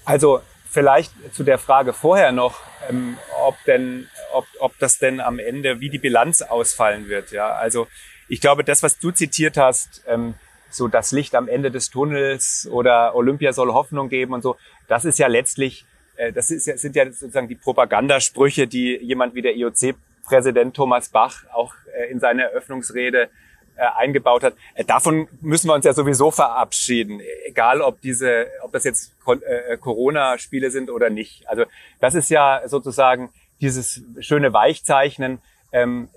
Also 0.06 0.42
vielleicht 0.70 1.12
zu 1.34 1.44
der 1.44 1.58
Frage 1.58 1.94
vorher 1.94 2.32
noch, 2.32 2.62
ähm, 2.90 3.18
ob 3.46 3.56
denn 3.66 4.08
ob, 4.38 4.46
ob 4.60 4.78
das 4.80 5.00
denn 5.00 5.20
am 5.20 5.40
Ende, 5.40 5.80
wie 5.80 5.90
die 5.90 5.98
Bilanz 5.98 6.42
ausfallen 6.42 7.10
wird. 7.10 7.32
Ja, 7.32 7.50
also 7.50 7.88
ich 8.28 8.42
glaube, 8.42 8.64
das, 8.64 8.84
was 8.84 9.00
du 9.00 9.12
zitiert 9.12 9.58
hast, 9.58 10.04
ähm, 10.08 10.36
so 10.70 10.88
das 10.88 11.12
Licht 11.12 11.36
am 11.36 11.48
Ende 11.48 11.72
des 11.72 11.90
Tunnels 11.90 12.68
oder 12.72 13.16
Olympia 13.16 13.54
soll 13.54 13.74
Hoffnung 13.74 14.10
geben 14.10 14.34
und 14.34 14.42
so, 14.42 14.58
das 14.88 15.06
ist 15.06 15.20
ja 15.20 15.28
letztlich, 15.28 15.86
äh, 16.18 16.32
das 16.32 16.52
ist 16.52 16.68
ja, 16.68 16.78
sind 16.78 16.96
ja 16.96 17.06
sozusagen 17.06 17.48
die 17.48 17.56
Propagandasprüche, 17.56 18.68
die 18.68 18.98
jemand 18.98 19.34
wie 19.36 19.42
der 19.42 19.56
IOC-Präsident 19.56 20.76
Thomas 20.76 21.10
Bach 21.10 21.46
auch 21.54 21.74
äh, 21.96 22.12
in 22.12 22.20
seiner 22.20 22.44
Eröffnungsrede 22.44 23.30
äh, 23.78 23.86
eingebaut 23.96 24.44
hat. 24.44 24.56
Äh, 24.74 24.84
davon 24.84 25.28
müssen 25.42 25.68
wir 25.68 25.76
uns 25.76 25.86
ja 25.86 25.94
sowieso 25.94 26.32
verabschieden, 26.32 27.22
egal 27.46 27.82
ob 27.82 28.02
diese, 28.02 28.48
ob 28.64 28.72
das 28.72 28.84
jetzt 28.84 29.14
äh, 29.28 29.78
Corona-Spiele 29.78 30.72
sind 30.72 30.90
oder 30.90 31.10
nicht. 31.10 31.48
Also 31.48 31.66
das 32.00 32.16
ist 32.16 32.30
ja 32.30 32.64
sozusagen 32.66 33.30
dieses 33.62 34.02
schöne 34.20 34.54
Weichzeichnen, 34.54 35.40
ähm, 35.72 36.10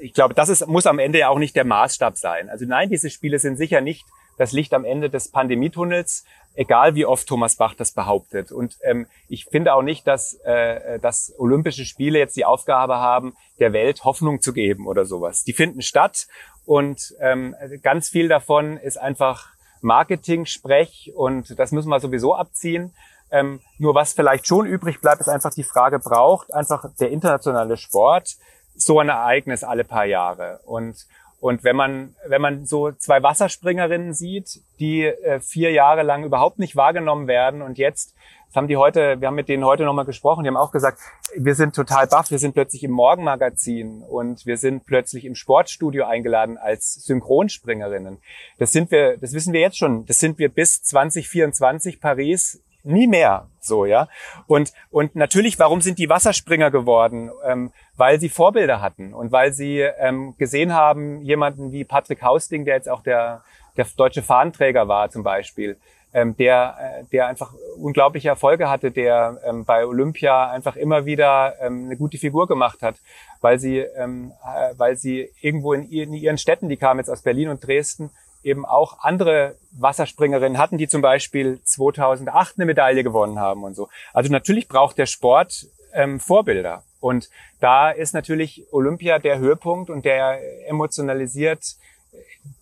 ich 0.00 0.14
glaube, 0.14 0.34
das 0.34 0.48
ist, 0.48 0.66
muss 0.66 0.86
am 0.86 0.98
Ende 0.98 1.18
ja 1.18 1.28
auch 1.28 1.38
nicht 1.38 1.56
der 1.56 1.64
Maßstab 1.64 2.16
sein. 2.16 2.48
Also 2.48 2.64
nein, 2.66 2.88
diese 2.88 3.10
Spiele 3.10 3.38
sind 3.38 3.56
sicher 3.56 3.80
nicht 3.80 4.04
das 4.38 4.52
Licht 4.52 4.72
am 4.72 4.84
Ende 4.84 5.10
des 5.10 5.30
Pandemietunnels, 5.30 6.24
egal 6.54 6.94
wie 6.94 7.04
oft 7.04 7.26
Thomas 7.28 7.56
Bach 7.56 7.74
das 7.74 7.92
behauptet. 7.92 8.52
Und 8.52 8.76
ähm, 8.82 9.06
ich 9.28 9.46
finde 9.46 9.74
auch 9.74 9.82
nicht, 9.82 10.06
dass, 10.06 10.34
äh, 10.44 10.98
dass 11.00 11.34
Olympische 11.38 11.84
Spiele 11.84 12.18
jetzt 12.18 12.36
die 12.36 12.44
Aufgabe 12.44 12.96
haben, 12.96 13.34
der 13.58 13.72
Welt 13.72 14.04
Hoffnung 14.04 14.40
zu 14.40 14.52
geben 14.52 14.86
oder 14.86 15.04
sowas. 15.04 15.44
Die 15.44 15.52
finden 15.52 15.82
statt 15.82 16.28
und 16.64 17.14
ähm, 17.20 17.54
ganz 17.82 18.08
viel 18.08 18.28
davon 18.28 18.76
ist 18.76 18.96
einfach 18.96 19.48
Marketing-Sprech 19.80 21.12
und 21.14 21.58
das 21.58 21.72
müssen 21.72 21.88
wir 21.88 22.00
sowieso 22.00 22.34
abziehen. 22.34 22.94
Ähm, 23.30 23.60
nur 23.78 23.94
was 23.94 24.12
vielleicht 24.12 24.46
schon 24.46 24.66
übrig 24.66 25.00
bleibt, 25.00 25.20
ist 25.20 25.28
einfach 25.28 25.52
die 25.52 25.64
Frage, 25.64 25.98
braucht 25.98 26.52
einfach 26.52 26.88
der 26.98 27.10
internationale 27.10 27.76
Sport 27.76 28.36
so 28.74 29.00
ein 29.00 29.08
Ereignis 29.08 29.64
alle 29.64 29.84
paar 29.84 30.06
Jahre? 30.06 30.60
Und, 30.64 31.06
und 31.40 31.64
wenn 31.64 31.76
man, 31.76 32.16
wenn 32.26 32.40
man 32.40 32.66
so 32.66 32.92
zwei 32.92 33.22
Wasserspringerinnen 33.22 34.14
sieht, 34.14 34.62
die 34.78 35.04
äh, 35.04 35.40
vier 35.40 35.72
Jahre 35.72 36.02
lang 36.02 36.24
überhaupt 36.24 36.58
nicht 36.58 36.76
wahrgenommen 36.76 37.26
werden 37.26 37.62
und 37.62 37.78
jetzt 37.78 38.14
das 38.48 38.56
haben 38.56 38.68
die 38.68 38.78
heute, 38.78 39.20
wir 39.20 39.28
haben 39.28 39.34
mit 39.34 39.50
denen 39.50 39.64
heute 39.64 39.84
nochmal 39.84 40.06
gesprochen, 40.06 40.42
die 40.42 40.48
haben 40.48 40.56
auch 40.56 40.72
gesagt, 40.72 41.00
wir 41.36 41.54
sind 41.54 41.74
total 41.74 42.06
baff, 42.06 42.30
wir 42.30 42.38
sind 42.38 42.54
plötzlich 42.54 42.82
im 42.82 42.92
Morgenmagazin 42.92 44.02
und 44.02 44.46
wir 44.46 44.56
sind 44.56 44.86
plötzlich 44.86 45.26
im 45.26 45.34
Sportstudio 45.34 46.06
eingeladen 46.06 46.56
als 46.56 46.94
Synchronspringerinnen. 47.04 48.22
Das 48.56 48.72
sind 48.72 48.90
wir, 48.90 49.18
das 49.18 49.34
wissen 49.34 49.52
wir 49.52 49.60
jetzt 49.60 49.76
schon, 49.76 50.06
das 50.06 50.18
sind 50.18 50.38
wir 50.38 50.48
bis 50.48 50.82
2024 50.82 52.00
Paris 52.00 52.62
nie 52.82 53.06
mehr 53.06 53.48
so, 53.60 53.84
ja. 53.84 54.08
Und, 54.46 54.72
und 54.90 55.14
natürlich, 55.14 55.58
warum 55.58 55.80
sind 55.80 55.98
die 55.98 56.08
Wasserspringer 56.08 56.70
geworden? 56.70 57.30
Ähm, 57.44 57.70
weil 57.96 58.18
sie 58.18 58.28
Vorbilder 58.28 58.80
hatten 58.80 59.12
und 59.12 59.30
weil 59.32 59.52
sie 59.52 59.80
ähm, 59.80 60.34
gesehen 60.38 60.72
haben, 60.72 61.22
jemanden 61.22 61.72
wie 61.72 61.84
Patrick 61.84 62.22
Hausting, 62.22 62.64
der 62.64 62.76
jetzt 62.76 62.88
auch 62.88 63.02
der, 63.02 63.42
der 63.76 63.86
deutsche 63.96 64.22
Fahnenträger 64.22 64.88
war 64.88 65.10
zum 65.10 65.22
Beispiel, 65.22 65.76
ähm, 66.14 66.36
der, 66.36 66.76
äh, 66.80 67.04
der 67.12 67.26
einfach 67.26 67.52
unglaubliche 67.76 68.28
Erfolge 68.28 68.70
hatte, 68.70 68.90
der 68.90 69.40
ähm, 69.44 69.64
bei 69.64 69.84
Olympia 69.84 70.50
einfach 70.50 70.76
immer 70.76 71.04
wieder 71.04 71.54
ähm, 71.60 71.86
eine 71.86 71.96
gute 71.96 72.18
Figur 72.18 72.46
gemacht 72.46 72.82
hat, 72.82 72.96
weil 73.40 73.58
sie, 73.58 73.78
ähm, 73.78 74.32
äh, 74.44 74.72
weil 74.78 74.96
sie 74.96 75.30
irgendwo 75.40 75.74
in, 75.74 75.90
in 75.90 76.14
ihren 76.14 76.38
Städten, 76.38 76.68
die 76.68 76.76
kamen 76.76 77.00
jetzt 77.00 77.10
aus 77.10 77.22
Berlin 77.22 77.48
und 77.48 77.66
Dresden, 77.66 78.10
eben 78.42 78.64
auch 78.64 79.00
andere 79.00 79.56
Wasserspringerinnen 79.72 80.58
hatten, 80.58 80.78
die 80.78 80.88
zum 80.88 81.02
Beispiel 81.02 81.60
2008 81.64 82.54
eine 82.56 82.66
Medaille 82.66 83.02
gewonnen 83.02 83.38
haben 83.38 83.64
und 83.64 83.74
so. 83.74 83.88
Also 84.12 84.30
natürlich 84.30 84.68
braucht 84.68 84.98
der 84.98 85.06
Sport 85.06 85.66
ähm, 85.92 86.20
Vorbilder. 86.20 86.82
Und 87.00 87.30
da 87.60 87.90
ist 87.90 88.14
natürlich 88.14 88.64
Olympia 88.72 89.18
der 89.18 89.38
Höhepunkt 89.38 89.90
und 89.90 90.04
der 90.04 90.40
emotionalisiert 90.68 91.76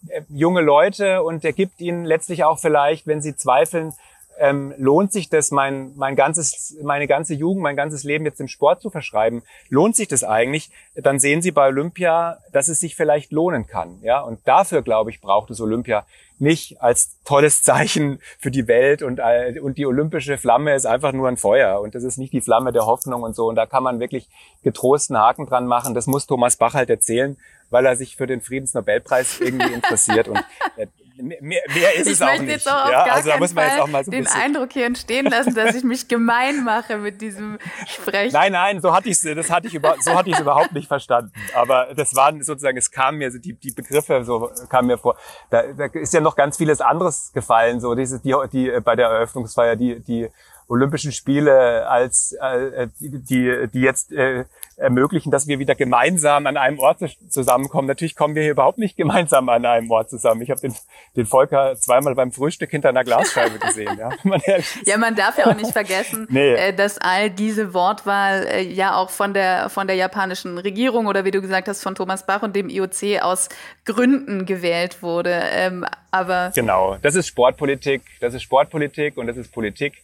äh, 0.09 0.23
junge 0.29 0.61
Leute 0.61 1.23
und 1.23 1.45
der 1.45 1.53
gibt 1.53 1.81
ihnen 1.81 2.05
letztlich 2.05 2.45
auch 2.45 2.59
vielleicht, 2.59 3.07
wenn 3.07 3.23
sie 3.23 3.37
zweifeln, 3.37 3.93
ähm, 4.39 4.75
lohnt 4.77 5.13
sich 5.13 5.29
das, 5.29 5.51
mein, 5.51 5.93
mein 5.97 6.17
ganzes, 6.17 6.77
meine 6.83 7.07
ganze 7.07 7.35
Jugend, 7.35 7.63
mein 7.63 7.77
ganzes 7.77 8.05
Leben 8.05 8.25
jetzt 8.25 8.41
dem 8.41 8.49
Sport 8.49 8.81
zu 8.81 8.91
verschreiben? 8.91 9.43
Lohnt 9.69 9.97
sich 9.97 10.09
das 10.09 10.25
eigentlich? 10.25 10.71
Dann 10.95 11.19
sehen 11.19 11.43
Sie 11.43 11.51
bei 11.51 11.69
Olympia, 11.69 12.39
dass 12.53 12.69
es 12.69 12.81
sich 12.81 12.97
vielleicht 12.97 13.33
lohnen 13.33 13.67
kann. 13.67 13.99
Ja, 14.03 14.21
und 14.21 14.41
dafür 14.47 14.83
glaube 14.83 15.11
ich 15.11 15.21
braucht 15.21 15.51
es 15.51 15.61
Olympia 15.61 16.05
nicht 16.39 16.83
als 16.83 17.17
tolles 17.25 17.63
Zeichen 17.63 18.21
für 18.39 18.51
die 18.51 18.69
Welt 18.69 19.03
und, 19.03 19.21
und 19.63 19.79
die 19.79 19.87
olympische 19.87 20.39
Flamme 20.39 20.75
ist 20.75 20.87
einfach 20.87 21.13
nur 21.13 21.29
ein 21.29 21.37
Feuer 21.37 21.81
und 21.81 21.95
das 21.95 22.05
ist 22.05 22.19
nicht 22.19 22.33
die 22.33 22.41
Flamme 22.41 22.73
der 22.73 22.87
Hoffnung 22.87 23.23
und 23.23 23.35
so 23.35 23.49
und 23.49 23.55
da 23.55 23.67
kann 23.67 23.83
man 23.83 24.01
wirklich 24.01 24.29
getrost 24.63 25.11
einen 25.11 25.21
Haken 25.21 25.47
dran 25.47 25.67
machen. 25.67 25.95
Das 25.95 26.07
muss 26.07 26.27
Thomas 26.27 26.57
Bach 26.57 26.75
halt 26.75 26.91
erzählen, 26.91 27.37
weil 27.71 27.87
er 27.87 27.97
sich 27.97 28.17
für 28.17 28.27
den 28.27 28.41
Friedensnobelpreis 28.41 29.41
irgendwie 29.41 29.73
interessiert 29.73 30.29
und 30.29 30.45
äh, 30.77 30.87
mehr, 31.23 31.39
mehr 31.41 31.95
ist 31.97 32.07
ich 32.07 32.15
es 32.15 32.23
auch 32.23 32.39
nicht. 32.39 32.51
Jetzt 32.51 32.71
auch 32.71 32.85
auf 32.85 32.91
ja, 32.91 33.05
gar 33.05 33.17
also 33.17 33.31
da 33.31 33.39
muss 33.39 33.55
man 33.55 33.69
jetzt 33.69 33.81
auch 33.81 33.89
mal 33.89 34.05
so 34.05 34.11
den 34.11 34.27
Eindruck 34.27 34.73
hier 34.73 34.87
entstehen 34.87 35.27
lassen, 35.27 35.55
dass 35.55 35.75
ich 35.75 35.85
mich 35.85 36.09
gemein 36.09 36.65
mache 36.65 36.99
mit 36.99 37.21
diesem 37.21 37.59
Sprechen. 37.87 38.33
Nein, 38.33 38.53
nein, 38.53 38.81
so 38.81 38.95
hatte 38.95 39.09
ich 39.09 39.21
das 39.21 39.51
hatte 39.51 39.69
ich 39.69 39.75
über, 39.75 39.97
so 40.01 40.15
hatte 40.15 40.29
ich 40.29 40.35
es 40.35 40.41
überhaupt 40.41 40.73
nicht 40.73 40.89
verstanden. 40.89 41.33
Aber 41.55 41.89
das 41.95 42.15
waren 42.15 42.43
sozusagen, 42.43 42.77
es 42.77 42.91
kam 42.91 43.17
mir 43.17 43.31
so 43.31 43.39
die, 43.39 43.55
die 43.55 43.73
Begriffe 43.73 44.25
so 44.25 44.51
kamen 44.69 44.89
mir 44.89 44.99
vor. 44.99 45.17
Da, 45.51 45.63
da 45.73 45.87
ist 45.87 46.13
ja 46.13 46.21
noch 46.21 46.37
ganz 46.37 46.57
vieles 46.57 46.81
anderes 46.81 47.33
gefallen. 47.33 47.81
So 47.81 47.95
diese 47.95 48.21
die 48.21 48.35
die 48.53 48.81
bei 48.81 48.97
der 48.97 49.09
Eröffnungsfeier 49.09 49.77
die 49.77 50.01
die 50.01 50.29
Olympischen 50.69 51.13
Spiele 51.13 51.89
als 51.89 52.33
äh, 52.33 52.89
die, 52.99 53.69
die, 53.73 53.81
jetzt 53.81 54.13
äh, 54.13 54.45
ermöglichen, 54.77 55.31
dass 55.31 55.47
wir 55.47 55.61
wieder 55.61 55.77
gemeinsam 55.77 56.47
an 56.47 56.57
einem 56.57 56.81
Ort 56.81 56.99
zusammenkommen. 57.29 57.87
Natürlich 57.87 58.17
kommen 58.17 58.35
wir 58.35 58.43
hier 58.43 58.51
überhaupt 58.51 58.79
nicht 58.79 58.97
gemeinsam 58.97 59.49
an 59.49 59.65
einem 59.65 59.91
Ort 59.91 60.11
zusammen. 60.11 60.43
Ich 60.43 60.51
habe 60.51 60.61
den, 60.61 60.75
den 61.15 61.25
Volker 61.25 61.77
zweimal 61.77 62.17
beim 62.17 62.33
Frühstück 62.33 62.71
hinter 62.71 62.89
einer 62.89 63.05
Glasscheibe 63.05 63.59
gesehen. 63.61 63.97
Ja, 63.97 64.11
man, 64.25 64.41
ja, 64.85 64.99
man 64.99 65.15
darf 65.15 65.39
ja 65.39 65.47
auch 65.47 65.57
nicht 65.57 65.71
vergessen, 65.71 66.27
nee. 66.31 66.55
äh, 66.55 66.73
dass 66.75 66.99
all 66.99 67.31
diese 67.31 67.73
Wortwahl 67.73 68.47
äh, 68.47 68.63
ja 68.63 68.97
auch 68.97 69.11
von 69.11 69.35
der 69.35 69.69
von 69.69 69.87
der 69.87 69.97
japanischen 69.97 70.59
Regierung 70.59 71.07
oder 71.07 71.25
wie 71.25 71.31
du 71.31 71.41
gesagt 71.41 71.69
hast 71.69 71.83
von 71.83 71.95
Thomas 71.95 72.27
Bach 72.27 72.43
und 72.43 72.57
dem 72.57 72.69
IOC 72.69 73.23
aus 73.23 73.49
Gründen 73.85 74.47
gewählt 74.47 75.03
wurde. 75.03 75.43
Ähm, 75.53 75.87
aber 76.11 76.51
genau, 76.55 76.97
das 77.03 77.15
ist 77.15 77.29
Sportpolitik. 77.29 78.03
Das 78.21 78.35
ist 78.35 78.43
Sportpolitik 78.43 79.17
und 79.17 79.27
das 79.27 79.37
ist 79.37 79.53
Politik 79.53 80.03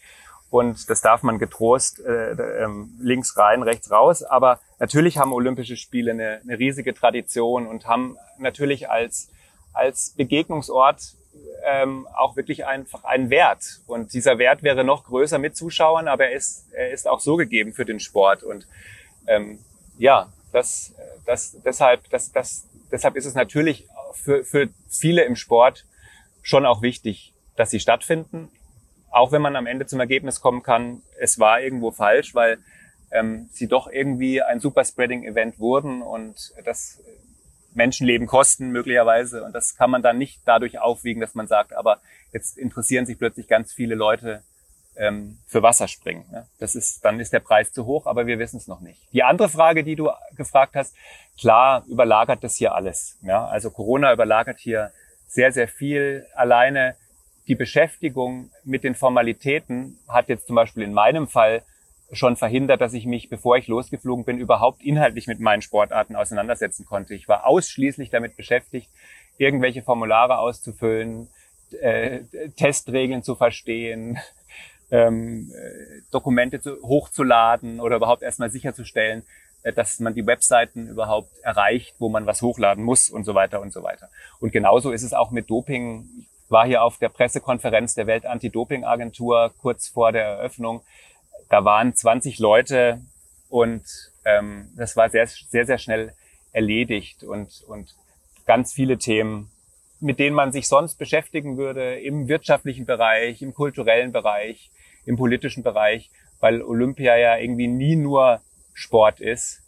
und 0.52 0.90
das 0.90 1.00
darf 1.00 1.22
man 1.22 1.38
getrost 1.38 1.98
äh, 2.00 2.32
ähm, 2.62 2.90
links 3.00 3.38
rein, 3.38 3.62
rechts 3.62 3.90
raus. 3.90 4.22
Aber 4.22 4.60
natürlich 4.78 5.16
haben 5.16 5.32
Olympische 5.32 5.78
Spiele 5.78 6.10
eine, 6.10 6.42
eine 6.42 6.58
riesige 6.58 6.92
Tradition 6.92 7.66
und 7.66 7.86
haben 7.86 8.18
natürlich 8.36 8.90
als, 8.90 9.30
als 9.72 10.10
Begegnungsort 10.10 11.14
ähm, 11.64 12.06
auch 12.14 12.36
wirklich 12.36 12.66
einfach 12.66 13.04
einen 13.04 13.30
Wert. 13.30 13.80
Und 13.86 14.12
dieser 14.12 14.36
Wert 14.36 14.62
wäre 14.62 14.84
noch 14.84 15.04
größer 15.04 15.38
mit 15.38 15.56
Zuschauern, 15.56 16.06
aber 16.06 16.26
er 16.26 16.32
ist, 16.32 16.66
er 16.72 16.90
ist 16.90 17.08
auch 17.08 17.20
so 17.20 17.36
gegeben 17.36 17.72
für 17.72 17.86
den 17.86 17.98
Sport. 17.98 18.42
Und 18.42 18.66
ähm, 19.26 19.58
ja, 19.96 20.30
das, 20.52 20.94
das, 21.24 21.56
deshalb, 21.64 22.10
das, 22.10 22.30
das, 22.30 22.66
deshalb 22.90 23.16
ist 23.16 23.24
es 23.24 23.34
natürlich 23.34 23.88
für, 24.12 24.44
für 24.44 24.68
viele 24.90 25.24
im 25.24 25.34
Sport 25.34 25.86
schon 26.42 26.66
auch 26.66 26.82
wichtig, 26.82 27.32
dass 27.56 27.70
sie 27.70 27.80
stattfinden 27.80 28.50
auch 29.12 29.30
wenn 29.30 29.42
man 29.42 29.56
am 29.56 29.66
Ende 29.66 29.86
zum 29.86 30.00
Ergebnis 30.00 30.40
kommen 30.40 30.62
kann, 30.62 31.02
es 31.20 31.38
war 31.38 31.60
irgendwo 31.60 31.90
falsch, 31.90 32.34
weil 32.34 32.58
ähm, 33.12 33.48
sie 33.52 33.68
doch 33.68 33.86
irgendwie 33.86 34.42
ein 34.42 34.58
Superspreading-Event 34.58 35.58
wurden 35.58 36.02
und 36.02 36.52
das 36.64 37.00
Menschenleben 37.74 38.26
kosten 38.26 38.70
möglicherweise. 38.70 39.44
Und 39.44 39.52
das 39.52 39.76
kann 39.76 39.90
man 39.90 40.02
dann 40.02 40.18
nicht 40.18 40.40
dadurch 40.46 40.78
aufwiegen, 40.78 41.20
dass 41.20 41.34
man 41.34 41.46
sagt, 41.46 41.74
aber 41.74 42.00
jetzt 42.32 42.56
interessieren 42.56 43.06
sich 43.06 43.18
plötzlich 43.18 43.48
ganz 43.48 43.72
viele 43.72 43.94
Leute 43.94 44.42
ähm, 44.96 45.38
für 45.46 45.62
Wasserspringen. 45.62 46.24
Ne? 46.30 46.46
Das 46.58 46.74
ist, 46.74 47.04
dann 47.04 47.20
ist 47.20 47.32
der 47.32 47.40
Preis 47.40 47.72
zu 47.72 47.86
hoch, 47.86 48.06
aber 48.06 48.26
wir 48.26 48.38
wissen 48.38 48.56
es 48.56 48.66
noch 48.66 48.80
nicht. 48.80 49.00
Die 49.12 49.22
andere 49.22 49.48
Frage, 49.48 49.84
die 49.84 49.96
du 49.96 50.10
gefragt 50.36 50.74
hast, 50.74 50.94
klar 51.38 51.84
überlagert 51.86 52.42
das 52.44 52.56
hier 52.56 52.74
alles. 52.74 53.18
Ja? 53.22 53.46
Also 53.46 53.70
Corona 53.70 54.12
überlagert 54.12 54.58
hier 54.58 54.90
sehr, 55.26 55.52
sehr 55.52 55.68
viel. 55.68 56.26
Alleine 56.34 56.96
die 57.48 57.54
Beschäftigung 57.54 58.50
mit 58.64 58.84
den 58.84 58.94
Formalitäten 58.94 59.98
hat 60.08 60.28
jetzt 60.28 60.46
zum 60.46 60.56
Beispiel 60.56 60.82
in 60.82 60.92
meinem 60.92 61.26
Fall 61.26 61.62
schon 62.12 62.36
verhindert, 62.36 62.80
dass 62.80 62.92
ich 62.92 63.06
mich, 63.06 63.30
bevor 63.30 63.56
ich 63.56 63.68
losgeflogen 63.68 64.24
bin, 64.24 64.38
überhaupt 64.38 64.82
inhaltlich 64.82 65.26
mit 65.26 65.40
meinen 65.40 65.62
Sportarten 65.62 66.14
auseinandersetzen 66.14 66.84
konnte. 66.84 67.14
Ich 67.14 67.26
war 67.26 67.46
ausschließlich 67.46 68.10
damit 68.10 68.36
beschäftigt, 68.36 68.90
irgendwelche 69.38 69.82
Formulare 69.82 70.38
auszufüllen, 70.38 71.28
äh, 71.80 72.20
Testregeln 72.56 73.22
zu 73.22 73.34
verstehen, 73.34 74.18
ähm, 74.90 75.50
äh, 75.54 76.02
Dokumente 76.10 76.60
zu, 76.60 76.76
hochzuladen 76.82 77.80
oder 77.80 77.96
überhaupt 77.96 78.22
erstmal 78.22 78.50
sicherzustellen, 78.50 79.24
äh, 79.62 79.72
dass 79.72 79.98
man 79.98 80.14
die 80.14 80.26
Webseiten 80.26 80.88
überhaupt 80.88 81.38
erreicht, 81.38 81.96
wo 81.98 82.10
man 82.10 82.26
was 82.26 82.42
hochladen 82.42 82.84
muss 82.84 83.08
und 83.08 83.24
so 83.24 83.34
weiter 83.34 83.62
und 83.62 83.72
so 83.72 83.82
weiter. 83.82 84.10
Und 84.38 84.52
genauso 84.52 84.92
ist 84.92 85.02
es 85.02 85.14
auch 85.14 85.30
mit 85.30 85.48
Doping 85.48 86.26
war 86.52 86.66
hier 86.66 86.82
auf 86.82 86.98
der 86.98 87.08
Pressekonferenz 87.08 87.94
der 87.94 88.06
Weltantidoping-Agentur 88.06 89.52
kurz 89.60 89.88
vor 89.88 90.12
der 90.12 90.24
Eröffnung. 90.24 90.82
Da 91.48 91.64
waren 91.64 91.94
20 91.94 92.38
Leute 92.38 93.00
und 93.48 93.82
ähm, 94.24 94.68
das 94.76 94.96
war 94.96 95.10
sehr, 95.10 95.26
sehr, 95.26 95.66
sehr 95.66 95.78
schnell 95.78 96.14
erledigt 96.52 97.24
und, 97.24 97.64
und 97.66 97.94
ganz 98.46 98.72
viele 98.72 98.98
Themen, 98.98 99.50
mit 100.00 100.18
denen 100.18 100.36
man 100.36 100.52
sich 100.52 100.68
sonst 100.68 100.96
beschäftigen 100.96 101.56
würde 101.56 102.00
im 102.00 102.28
wirtschaftlichen 102.28 102.86
Bereich, 102.86 103.42
im 103.42 103.54
kulturellen 103.54 104.12
Bereich, 104.12 104.70
im 105.06 105.16
politischen 105.16 105.62
Bereich, 105.62 106.10
weil 106.40 106.62
Olympia 106.62 107.16
ja 107.16 107.36
irgendwie 107.36 107.68
nie 107.68 107.96
nur 107.96 108.40
Sport 108.74 109.20
ist, 109.20 109.62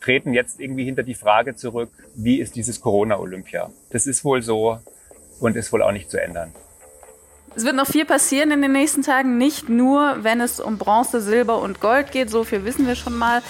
treten 0.00 0.34
jetzt 0.34 0.60
irgendwie 0.60 0.84
hinter 0.84 1.02
die 1.02 1.14
Frage 1.14 1.54
zurück, 1.54 1.90
wie 2.14 2.40
ist 2.40 2.56
dieses 2.56 2.80
Corona-Olympia? 2.80 3.70
Das 3.90 4.06
ist 4.06 4.24
wohl 4.24 4.42
so, 4.42 4.78
und 5.40 5.56
ist 5.56 5.72
wohl 5.72 5.82
auch 5.82 5.92
nicht 5.92 6.10
zu 6.10 6.20
ändern. 6.20 6.52
Es 7.54 7.64
wird 7.64 7.76
noch 7.76 7.86
viel 7.86 8.06
passieren 8.06 8.50
in 8.50 8.62
den 8.62 8.72
nächsten 8.72 9.02
Tagen, 9.02 9.36
nicht 9.36 9.68
nur, 9.68 10.24
wenn 10.24 10.40
es 10.40 10.58
um 10.58 10.78
Bronze, 10.78 11.20
Silber 11.20 11.60
und 11.60 11.80
Gold 11.80 12.10
geht, 12.10 12.30
so 12.30 12.44
viel 12.44 12.64
wissen 12.64 12.86
wir 12.86 12.94
schon 12.94 13.16
mal. 13.16 13.42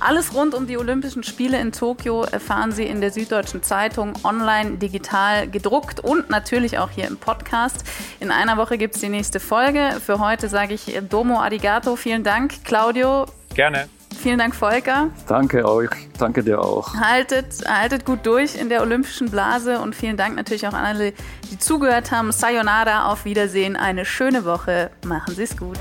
Alles 0.00 0.32
rund 0.32 0.54
um 0.54 0.66
die 0.66 0.78
Olympischen 0.78 1.22
Spiele 1.22 1.60
in 1.60 1.72
Tokio 1.72 2.22
erfahren 2.22 2.72
Sie 2.72 2.86
in 2.86 3.02
der 3.02 3.10
Süddeutschen 3.10 3.62
Zeitung 3.62 4.14
online, 4.24 4.78
digital, 4.78 5.46
gedruckt 5.46 6.00
und 6.00 6.30
natürlich 6.30 6.78
auch 6.78 6.90
hier 6.90 7.06
im 7.06 7.18
Podcast. 7.18 7.84
In 8.18 8.30
einer 8.30 8.56
Woche 8.56 8.78
gibt 8.78 8.94
es 8.94 9.02
die 9.02 9.10
nächste 9.10 9.40
Folge. 9.40 10.00
Für 10.04 10.18
heute 10.20 10.48
sage 10.48 10.72
ich 10.72 10.98
Domo 11.10 11.40
Arigato, 11.40 11.96
vielen 11.96 12.24
Dank. 12.24 12.64
Claudio. 12.64 13.26
Gerne. 13.54 13.90
Vielen 14.22 14.38
Dank, 14.38 14.54
Volker. 14.54 15.08
Danke 15.26 15.66
euch. 15.66 15.88
Danke 16.18 16.42
dir 16.42 16.60
auch. 16.60 16.94
Haltet, 16.94 17.46
haltet 17.66 18.04
gut 18.04 18.26
durch 18.26 18.54
in 18.54 18.68
der 18.68 18.82
olympischen 18.82 19.30
Blase 19.30 19.80
und 19.80 19.94
vielen 19.94 20.18
Dank 20.18 20.36
natürlich 20.36 20.66
auch 20.66 20.74
an 20.74 20.84
alle, 20.84 21.14
die 21.50 21.58
zugehört 21.58 22.10
haben. 22.10 22.30
Sayonara, 22.30 23.10
auf 23.10 23.24
Wiedersehen, 23.24 23.76
eine 23.76 24.04
schöne 24.04 24.44
Woche. 24.44 24.90
Machen 25.06 25.34
Sie 25.34 25.44
es 25.44 25.56
gut. 25.56 25.78